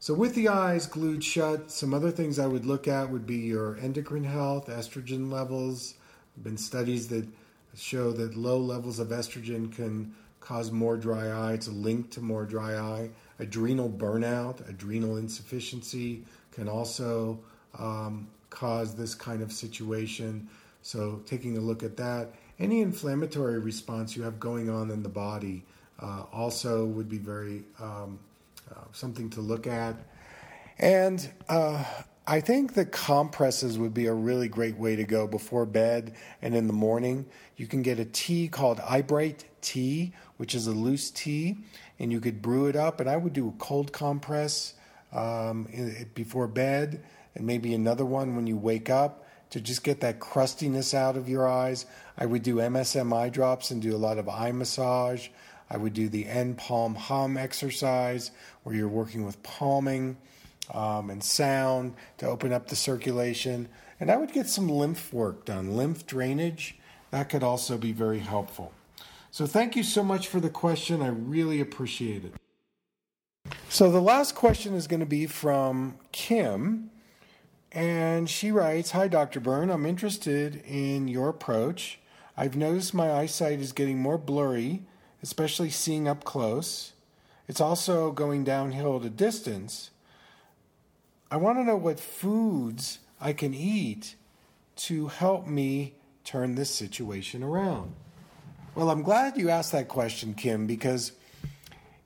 So, 0.00 0.12
with 0.12 0.34
the 0.34 0.48
eyes 0.48 0.86
glued 0.86 1.24
shut, 1.24 1.70
some 1.70 1.94
other 1.94 2.10
things 2.10 2.38
I 2.38 2.46
would 2.46 2.66
look 2.66 2.86
at 2.86 3.08
would 3.08 3.26
be 3.26 3.36
your 3.36 3.78
endocrine 3.78 4.24
health, 4.24 4.66
estrogen 4.66 5.32
levels. 5.32 5.92
There 5.92 6.36
have 6.36 6.44
been 6.44 6.58
studies 6.58 7.08
that 7.08 7.26
show 7.74 8.12
that 8.12 8.36
low 8.36 8.58
levels 8.58 8.98
of 8.98 9.08
estrogen 9.08 9.74
can 9.74 10.14
cause 10.44 10.70
more 10.70 10.96
dry 10.98 11.28
eye. 11.28 11.54
It's 11.54 11.68
a 11.68 11.72
link 11.72 12.10
to 12.12 12.20
more 12.20 12.44
dry 12.44 12.76
eye. 12.76 13.10
Adrenal 13.38 13.88
burnout, 13.88 14.68
adrenal 14.68 15.16
insufficiency 15.16 16.22
can 16.52 16.68
also 16.68 17.40
um, 17.78 18.28
cause 18.50 18.94
this 18.94 19.14
kind 19.14 19.42
of 19.42 19.50
situation. 19.50 20.46
So, 20.82 21.22
taking 21.24 21.56
a 21.56 21.60
look 21.60 21.82
at 21.82 21.96
that. 21.96 22.34
Any 22.58 22.82
inflammatory 22.82 23.58
response 23.58 24.14
you 24.14 24.22
have 24.22 24.38
going 24.38 24.68
on 24.68 24.90
in 24.90 25.02
the 25.02 25.08
body 25.08 25.64
uh, 25.98 26.24
also 26.30 26.84
would 26.84 27.08
be 27.08 27.18
very 27.18 27.64
um, 27.80 28.18
uh, 28.70 28.80
something 28.92 29.30
to 29.30 29.40
look 29.40 29.66
at. 29.66 29.96
And 30.78 31.26
uh, 31.48 31.82
I 32.26 32.40
think 32.40 32.74
the 32.74 32.84
compresses 32.84 33.78
would 33.78 33.94
be 33.94 34.06
a 34.06 34.14
really 34.14 34.48
great 34.48 34.76
way 34.76 34.94
to 34.94 35.04
go 35.04 35.26
before 35.26 35.64
bed 35.64 36.14
and 36.42 36.54
in 36.54 36.66
the 36.66 36.72
morning. 36.72 37.24
You 37.56 37.66
can 37.66 37.82
get 37.82 37.98
a 37.98 38.04
tea 38.04 38.48
called 38.48 38.78
Eyebright 38.80 39.44
tea, 39.64 40.12
which 40.36 40.54
is 40.54 40.68
a 40.68 40.72
loose 40.72 41.10
tea, 41.10 41.56
and 41.98 42.12
you 42.12 42.20
could 42.20 42.40
brew 42.40 42.66
it 42.66 42.76
up. 42.76 43.00
And 43.00 43.10
I 43.10 43.16
would 43.16 43.32
do 43.32 43.48
a 43.48 43.52
cold 43.52 43.92
compress 43.92 44.74
um, 45.12 45.66
before 46.14 46.46
bed, 46.46 47.02
and 47.34 47.46
maybe 47.46 47.74
another 47.74 48.04
one 48.04 48.36
when 48.36 48.46
you 48.46 48.56
wake 48.56 48.90
up 48.90 49.26
to 49.50 49.60
just 49.60 49.84
get 49.84 50.00
that 50.00 50.20
crustiness 50.20 50.94
out 50.94 51.16
of 51.16 51.28
your 51.28 51.48
eyes. 51.48 51.86
I 52.18 52.26
would 52.26 52.42
do 52.42 52.56
MSM 52.56 53.12
eye 53.12 53.28
drops 53.28 53.70
and 53.70 53.80
do 53.80 53.94
a 53.94 53.98
lot 53.98 54.18
of 54.18 54.28
eye 54.28 54.52
massage. 54.52 55.28
I 55.70 55.76
would 55.76 55.94
do 55.94 56.08
the 56.08 56.26
end 56.26 56.58
palm 56.58 56.94
hum 56.94 57.36
exercise 57.36 58.30
where 58.62 58.74
you're 58.74 58.88
working 58.88 59.24
with 59.24 59.42
palming 59.42 60.16
um, 60.72 61.10
and 61.10 61.22
sound 61.22 61.94
to 62.18 62.28
open 62.28 62.52
up 62.52 62.68
the 62.68 62.76
circulation. 62.76 63.68
And 64.00 64.10
I 64.10 64.16
would 64.16 64.32
get 64.32 64.48
some 64.48 64.68
lymph 64.68 65.12
work 65.12 65.44
done, 65.44 65.76
lymph 65.76 66.06
drainage. 66.06 66.76
That 67.10 67.28
could 67.28 67.42
also 67.42 67.78
be 67.78 67.92
very 67.92 68.18
helpful. 68.18 68.72
So, 69.34 69.46
thank 69.46 69.74
you 69.74 69.82
so 69.82 70.04
much 70.04 70.28
for 70.28 70.38
the 70.38 70.48
question. 70.48 71.02
I 71.02 71.08
really 71.08 71.60
appreciate 71.60 72.24
it. 72.24 72.34
So, 73.68 73.90
the 73.90 74.00
last 74.00 74.36
question 74.36 74.74
is 74.74 74.86
going 74.86 75.00
to 75.00 75.06
be 75.06 75.26
from 75.26 75.96
Kim. 76.12 76.92
And 77.72 78.30
she 78.30 78.52
writes 78.52 78.92
Hi, 78.92 79.08
Dr. 79.08 79.40
Berne. 79.40 79.70
I'm 79.70 79.86
interested 79.86 80.62
in 80.64 81.08
your 81.08 81.30
approach. 81.30 81.98
I've 82.36 82.54
noticed 82.54 82.94
my 82.94 83.10
eyesight 83.10 83.58
is 83.58 83.72
getting 83.72 83.98
more 83.98 84.18
blurry, 84.18 84.84
especially 85.20 85.70
seeing 85.70 86.06
up 86.06 86.22
close. 86.22 86.92
It's 87.48 87.60
also 87.60 88.12
going 88.12 88.44
downhill 88.44 88.98
at 88.98 89.04
a 89.04 89.10
distance. 89.10 89.90
I 91.28 91.38
want 91.38 91.58
to 91.58 91.64
know 91.64 91.76
what 91.76 91.98
foods 91.98 93.00
I 93.20 93.32
can 93.32 93.52
eat 93.52 94.14
to 94.76 95.08
help 95.08 95.48
me 95.48 95.94
turn 96.22 96.54
this 96.54 96.70
situation 96.70 97.42
around. 97.42 97.96
Well, 98.74 98.90
I'm 98.90 99.02
glad 99.02 99.36
you 99.36 99.50
asked 99.50 99.70
that 99.70 99.86
question, 99.86 100.34
Kim, 100.34 100.66
because 100.66 101.12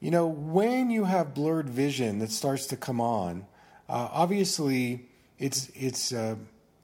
you 0.00 0.10
know 0.10 0.26
when 0.26 0.90
you 0.90 1.04
have 1.04 1.32
blurred 1.32 1.70
vision 1.70 2.18
that 2.18 2.30
starts 2.30 2.66
to 2.66 2.76
come 2.76 3.00
on, 3.00 3.46
uh, 3.88 4.08
obviously 4.12 5.08
it's 5.38 5.70
it's 5.74 6.12
uh, 6.12 6.36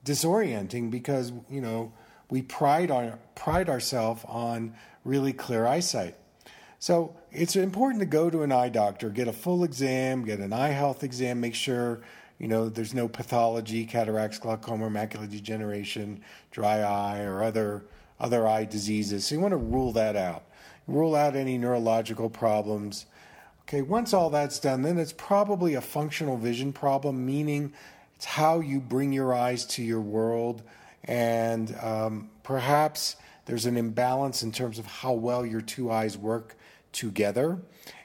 disorienting 0.03 0.89
because 0.89 1.31
you 1.51 1.61
know 1.61 1.93
we 2.31 2.41
pride 2.41 2.89
our 2.89 3.19
pride 3.35 3.69
ourselves 3.69 4.25
on 4.27 4.73
really 5.03 5.33
clear 5.33 5.67
eyesight. 5.67 6.15
So 6.79 7.15
it's 7.31 7.55
important 7.55 7.99
to 7.99 8.07
go 8.07 8.31
to 8.31 8.41
an 8.41 8.51
eye 8.51 8.69
doctor, 8.69 9.11
get 9.11 9.27
a 9.27 9.33
full 9.33 9.63
exam, 9.63 10.25
get 10.25 10.39
an 10.39 10.51
eye 10.51 10.69
health 10.69 11.03
exam, 11.03 11.41
make 11.41 11.53
sure 11.53 12.01
you 12.39 12.47
know, 12.47 12.67
there's 12.67 12.93
no 12.93 13.07
pathology, 13.07 13.85
cataracts, 13.85 14.39
glaucoma, 14.39 14.89
macular 14.89 15.29
degeneration, 15.29 16.21
dry 16.51 16.81
eye, 16.81 17.21
or 17.21 17.43
other 17.43 17.85
other 18.19 18.47
eye 18.47 18.65
diseases. 18.65 19.25
So 19.25 19.35
you 19.35 19.41
want 19.41 19.51
to 19.51 19.57
rule 19.57 19.91
that 19.93 20.15
out. 20.15 20.43
Rule 20.87 21.15
out 21.15 21.35
any 21.35 21.57
neurological 21.57 22.29
problems. 22.29 23.05
Okay, 23.63 23.81
once 23.81 24.13
all 24.13 24.29
that's 24.29 24.59
done, 24.59 24.83
then 24.83 24.99
it's 24.99 25.13
probably 25.13 25.73
a 25.73 25.81
functional 25.81 26.37
vision 26.37 26.71
problem, 26.71 27.25
meaning 27.25 27.73
it's 28.15 28.25
how 28.25 28.59
you 28.59 28.79
bring 28.79 29.11
your 29.11 29.33
eyes 29.33 29.65
to 29.65 29.83
your 29.83 30.01
world, 30.01 30.61
and 31.03 31.75
um, 31.81 32.29
perhaps 32.43 33.15
there's 33.45 33.65
an 33.65 33.77
imbalance 33.77 34.43
in 34.43 34.51
terms 34.51 34.79
of 34.79 34.85
how 34.85 35.13
well 35.13 35.45
your 35.45 35.61
two 35.61 35.91
eyes 35.91 36.17
work 36.17 36.55
together. 36.91 37.59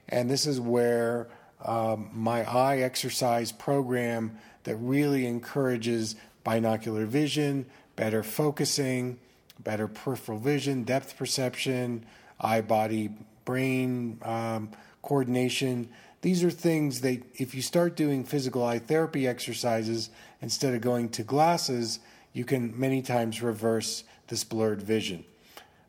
And 0.08 0.30
this 0.30 0.46
is 0.46 0.60
where 0.60 1.28
um, 1.64 2.10
my 2.12 2.42
eye 2.50 2.78
exercise 2.78 3.52
program 3.52 4.38
that 4.64 4.76
really 4.76 5.26
encourages 5.26 6.16
binocular 6.42 7.06
vision, 7.06 7.66
better 7.96 8.22
focusing, 8.22 9.18
better 9.64 9.88
peripheral 9.88 10.38
vision, 10.38 10.84
depth 10.84 11.16
perception, 11.16 12.04
eye 12.40 12.60
body 12.60 13.10
brain 13.44 14.18
um, 14.22 14.70
coordination. 15.02 15.88
These 16.22 16.44
are 16.44 16.50
things 16.50 17.00
that, 17.00 17.22
if 17.34 17.54
you 17.54 17.62
start 17.62 17.96
doing 17.96 18.24
physical 18.24 18.64
eye 18.64 18.78
therapy 18.78 19.26
exercises 19.26 20.10
instead 20.42 20.74
of 20.74 20.80
going 20.80 21.08
to 21.10 21.22
glasses, 21.22 22.00
you 22.32 22.44
can 22.44 22.78
many 22.78 23.02
times 23.02 23.42
reverse 23.42 24.04
this 24.28 24.44
blurred 24.44 24.82
vision. 24.82 25.24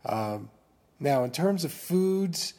Um, 0.05 0.49
now, 0.99 1.23
in 1.23 1.31
terms 1.31 1.65
of 1.65 1.71
foods, 1.71 2.53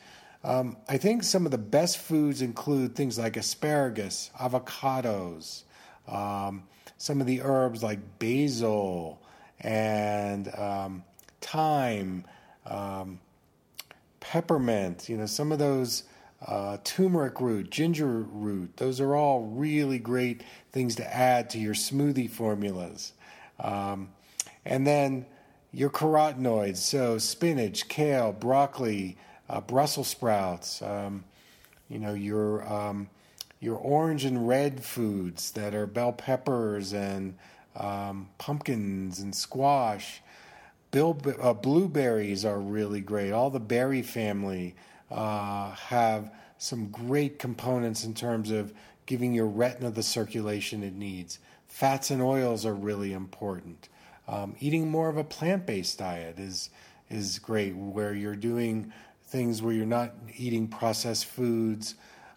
um, 0.45 0.77
I 0.89 0.99
think 0.99 1.23
some 1.23 1.45
of 1.45 1.53
the 1.53 1.59
best 1.59 1.99
foods 1.99 2.43
include 2.43 2.95
things 2.95 3.19
like 3.19 3.37
asparagus, 3.37 4.31
avocados, 4.39 5.63
um, 6.09 6.65
some 6.99 7.21
of 7.21 7.27
the 7.27 7.41
herbs 7.43 7.83
like 7.83 8.19
basil 8.19 9.22
and 9.63 10.53
um, 10.57 11.05
thyme, 11.41 12.25
um, 12.67 13.21
peppermint, 14.21 15.09
you 15.09 15.17
know, 15.17 15.27
some 15.27 15.53
of 15.53 15.59
those 15.59 16.05
uh, 16.47 16.79
turmeric 16.85 17.41
root, 17.41 17.71
ginger 17.71 18.07
root. 18.07 18.77
Those 18.77 19.01
are 19.01 19.15
all 19.15 19.43
really 19.43 19.99
great 19.99 20.43
things 20.73 20.97
to 20.97 21.15
add 21.15 21.51
to 21.51 21.59
your 21.59 21.75
smoothie 21.75 22.31
formulas. 22.31 23.13
Um, 23.61 24.11
and 24.65 24.87
then 24.87 25.27
your 25.73 25.91
carotenoids, 25.91 26.79
so 26.79 27.19
spinach, 27.19 27.89
kale, 27.89 28.33
broccoli, 28.33 29.17
uh, 29.49 29.61
Brussels 29.61 30.09
sprouts, 30.09 30.83
um, 30.83 31.25
you 31.89 31.99
know, 31.99 32.15
your 32.15 32.67
um, 32.73 33.09
your 33.61 33.77
orange 33.77 34.25
and 34.25 34.49
red 34.49 34.83
foods 34.83 35.53
that 35.53 35.75
are 35.75 35.87
bell 35.87 36.13
peppers 36.13 36.93
and 36.93 37.35
um, 37.77 38.29
pumpkins 38.39 39.21
and 39.21 39.35
squash. 39.35 40.23
Bill, 40.91 41.19
uh, 41.41 41.55
blueberries 41.55 42.45
are 42.45 42.61
really 42.61 43.01
great. 43.01 43.33
All 43.33 43.51
the 43.51 43.61
berry 43.61 44.03
family 44.03 44.75
uh, 45.11 45.71
have 45.73 46.33
some 46.59 46.89
great 46.91 47.39
components 47.39 48.05
in 48.05 48.15
terms 48.15 48.51
of 48.51 48.73
giving 49.07 49.33
your 49.33 49.47
retina 49.47 49.91
the 49.91 50.03
circulation 50.03 50.83
it 50.83 50.95
needs. 50.95 51.39
Fats 51.67 52.11
and 52.11 52.23
oils 52.23 52.65
are 52.67 52.75
really 52.75 53.13
important. 53.13 53.89
Um, 54.29 54.55
eating 54.61 54.91
more 54.91 55.09
of 55.09 55.17
a 55.17 55.25
plant 55.25 55.67
based 55.67 55.99
diet 55.99 56.39
is 56.39 56.71
is 57.11 57.39
great, 57.39 57.75
where 57.75 58.15
you're 58.15 58.37
doing 58.37 58.93
things 59.27 59.61
where 59.63 59.73
you're 59.73 59.87
not 59.87 60.15
eating 60.37 60.69
processed 60.69 61.27
foods. 61.27 61.95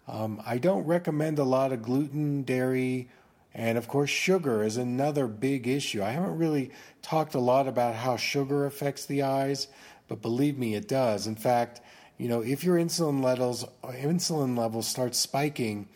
Um, 0.08 0.42
I 0.46 0.58
don't 0.58 0.84
recommend 0.84 1.38
a 1.38 1.44
lot 1.44 1.72
of 1.72 1.82
gluten, 1.82 2.42
dairy, 2.42 3.08
and 3.56 3.78
of 3.78 3.88
course, 3.88 4.10
sugar 4.10 4.62
is 4.62 4.76
another 4.76 5.26
big 5.26 5.66
issue. 5.66 6.02
I 6.02 6.10
haven't 6.10 6.36
really 6.36 6.70
talked 7.00 7.34
a 7.34 7.40
lot 7.40 7.66
about 7.66 7.94
how 7.94 8.18
sugar 8.18 8.66
affects 8.66 9.06
the 9.06 9.22
eyes, 9.22 9.68
but 10.08 10.20
believe 10.20 10.58
me, 10.58 10.74
it 10.74 10.86
does. 10.86 11.26
In 11.26 11.36
fact, 11.36 11.80
you 12.18 12.28
know, 12.28 12.42
if 12.42 12.62
your 12.62 12.76
insulin 12.76 13.24
levels 13.24 13.64
insulin 13.82 14.58
levels 14.58 14.86
start 14.86 15.14
spiking, 15.14 15.88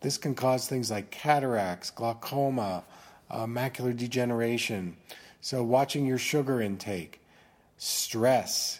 this 0.00 0.16
can 0.16 0.36
cause 0.36 0.68
things 0.68 0.92
like 0.92 1.10
cataracts, 1.10 1.90
glaucoma, 1.90 2.84
uh, 3.28 3.46
macular 3.46 3.96
degeneration. 3.96 4.96
So, 5.40 5.64
watching 5.64 6.06
your 6.06 6.18
sugar 6.18 6.60
intake, 6.60 7.20
stress, 7.78 8.78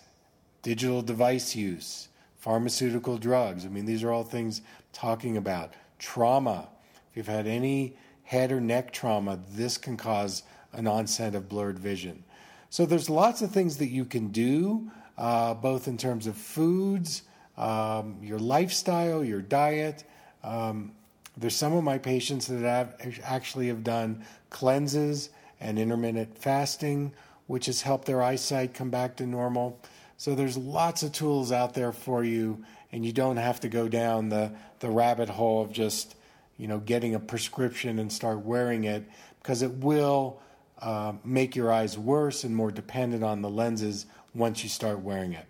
digital 0.63 1.03
device 1.03 1.57
use, 1.57 2.09
pharmaceutical 2.37 3.19
drugs. 3.19 3.67
I 3.67 3.69
mean, 3.69 3.85
these 3.85 4.05
are 4.05 4.13
all 4.13 4.23
things 4.23 4.63
talking 4.93 5.37
about. 5.37 5.75
Trauma. 5.99 6.69
If 7.11 7.17
you've 7.17 7.27
had 7.27 7.49
any 7.49 7.97
head 8.29 8.53
or 8.53 8.61
neck 8.61 8.93
trauma, 8.93 9.39
this 9.53 9.79
can 9.79 9.97
cause 9.97 10.43
an 10.75 10.87
onset 10.87 11.35
of 11.35 11.49
blurred 11.49 11.79
vision. 11.79 12.23
So 12.69 12.85
there's 12.85 13.09
lots 13.09 13.41
of 13.41 13.51
things 13.51 13.79
that 13.79 13.89
you 13.89 14.05
can 14.05 14.29
do, 14.29 14.91
uh, 15.17 15.55
both 15.55 15.89
in 15.89 15.97
terms 15.97 16.27
of 16.27 16.37
foods, 16.37 17.23
um, 17.57 18.19
your 18.21 18.39
lifestyle, 18.39 19.25
your 19.25 19.41
diet. 19.41 20.05
Um, 20.45 20.93
there's 21.39 21.57
some 21.57 21.73
of 21.73 21.83
my 21.83 21.97
patients 21.97 22.49
that 22.49 22.61
have 22.61 23.19
actually 23.25 23.69
have 23.69 23.83
done 23.83 24.23
cleanses 24.51 25.31
and 25.59 25.79
intermittent 25.79 26.37
fasting, 26.37 27.13
which 27.47 27.65
has 27.65 27.81
helped 27.81 28.05
their 28.05 28.23
eyesight 28.23 28.75
come 28.75 28.91
back 28.91 29.17
to 29.17 29.27
normal. 29.27 29.81
So 30.19 30.35
there's 30.35 30.59
lots 30.59 31.03
of 31.03 31.13
tools 31.13 31.51
out 31.51 31.73
there 31.73 31.93
for 31.93 32.25
you, 32.25 32.63
and 32.93 33.07
you 33.07 33.13
don't 33.13 33.39
have 33.39 33.61
to 33.61 33.71
go 33.71 33.89
down 33.89 34.29
the, 34.29 34.53
the 34.81 34.91
rabbit 34.91 35.31
hole 35.31 35.63
of 35.63 35.73
just 35.73 36.15
you 36.59 36.69
know 36.69 36.79
getting 36.79 37.15
a 37.15 37.21
prescription 37.21 37.99
and 37.99 38.13
start 38.13 38.41
wearing 38.41 38.85
it 38.85 39.05
because 39.41 39.63
it 39.63 39.73
will 39.73 40.41
uh, 40.83 41.15
make 41.25 41.57
your 41.57 41.73
eyes 41.73 41.97
worse 41.97 42.45
and 42.45 42.55
more 42.55 42.71
dependent 42.71 43.25
on 43.25 43.41
the 43.41 43.49
lenses 43.49 44.07
once 44.35 44.63
you 44.63 44.69
start 44.69 45.01
wearing 45.01 45.33
it. 45.33 45.47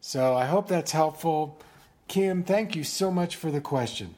So 0.00 0.34
I 0.34 0.46
hope 0.46 0.68
that's 0.68 0.92
helpful. 0.92 1.60
Kim, 2.08 2.42
thank 2.42 2.76
you 2.76 2.84
so 2.84 3.10
much 3.10 3.36
for 3.36 3.50
the 3.50 3.60
question. 3.60 4.14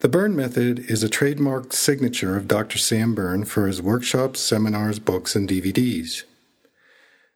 The 0.00 0.08
Berne 0.10 0.36
Method 0.36 0.78
is 0.90 1.02
a 1.02 1.08
trademarked 1.08 1.72
signature 1.72 2.36
of 2.36 2.48
Dr. 2.48 2.76
Sam 2.76 3.14
Berne 3.14 3.46
for 3.46 3.66
his 3.66 3.80
workshops, 3.80 4.40
seminars, 4.40 4.98
books, 4.98 5.34
and 5.34 5.48
DVDs. 5.48 6.24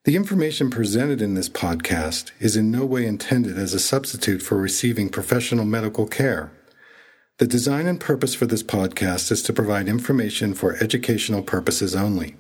The 0.05 0.17
information 0.17 0.69
presented 0.69 1.23
in 1.23 1.35
this 1.35 1.49
podcast 1.49 2.33
is 2.41 2.57
in 2.57 2.73
no 2.73 2.85
way 2.85 3.07
intended 3.07 3.57
as 3.57 3.73
a 3.73 3.79
substitute 3.79 4.43
for 4.43 4.57
receiving 4.57 5.09
professional 5.09 5.65
medical 5.65 6.09
care. 6.09 6.51
The 7.38 7.47
design 7.47 7.87
and 7.87 8.01
purpose 8.01 8.35
for 8.35 8.47
this 8.47 8.65
podcast 8.65 9.31
is 9.31 9.45
to 9.45 9.53
provide 9.53 9.87
information 9.87 10.55
for 10.55 10.75
educational 10.83 11.45
purposes 11.45 11.95
only. 11.95 12.35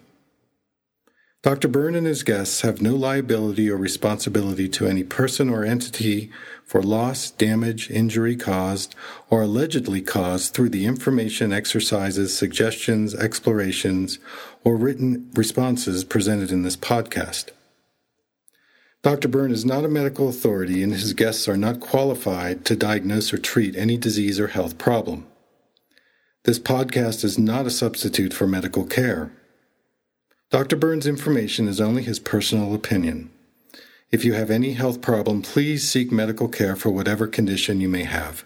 Dr. 1.42 1.66
Berne 1.66 1.96
and 1.96 2.06
his 2.06 2.22
guests 2.22 2.60
have 2.60 2.80
no 2.80 2.94
liability 2.94 3.68
or 3.68 3.76
responsibility 3.76 4.68
to 4.68 4.86
any 4.86 5.02
person 5.02 5.48
or 5.48 5.64
entity 5.64 6.30
for 6.64 6.80
loss, 6.80 7.32
damage, 7.32 7.90
injury 7.90 8.36
caused, 8.36 8.94
or 9.28 9.42
allegedly 9.42 10.00
caused 10.00 10.54
through 10.54 10.68
the 10.68 10.86
information, 10.86 11.52
exercises, 11.52 12.36
suggestions, 12.36 13.12
explorations, 13.16 14.20
or 14.62 14.76
written 14.76 15.28
responses 15.34 16.04
presented 16.04 16.52
in 16.52 16.62
this 16.62 16.76
podcast. 16.76 17.48
Dr. 19.02 19.26
Berne 19.26 19.50
is 19.50 19.64
not 19.64 19.84
a 19.84 19.88
medical 19.88 20.28
authority 20.28 20.80
and 20.80 20.92
his 20.92 21.12
guests 21.12 21.48
are 21.48 21.56
not 21.56 21.80
qualified 21.80 22.64
to 22.66 22.76
diagnose 22.76 23.32
or 23.32 23.38
treat 23.38 23.74
any 23.74 23.96
disease 23.96 24.38
or 24.38 24.46
health 24.46 24.78
problem. 24.78 25.26
This 26.44 26.60
podcast 26.60 27.24
is 27.24 27.36
not 27.36 27.66
a 27.66 27.70
substitute 27.70 28.32
for 28.32 28.46
medical 28.46 28.84
care. 28.84 29.32
Dr. 30.52 30.76
Berne's 30.76 31.06
information 31.06 31.66
is 31.66 31.80
only 31.80 32.02
his 32.02 32.18
personal 32.18 32.74
opinion. 32.74 33.30
If 34.10 34.22
you 34.22 34.34
have 34.34 34.50
any 34.50 34.74
health 34.74 35.00
problem, 35.00 35.40
please 35.40 35.90
seek 35.90 36.12
medical 36.12 36.46
care 36.46 36.76
for 36.76 36.90
whatever 36.90 37.26
condition 37.26 37.80
you 37.80 37.88
may 37.88 38.04
have. 38.04 38.44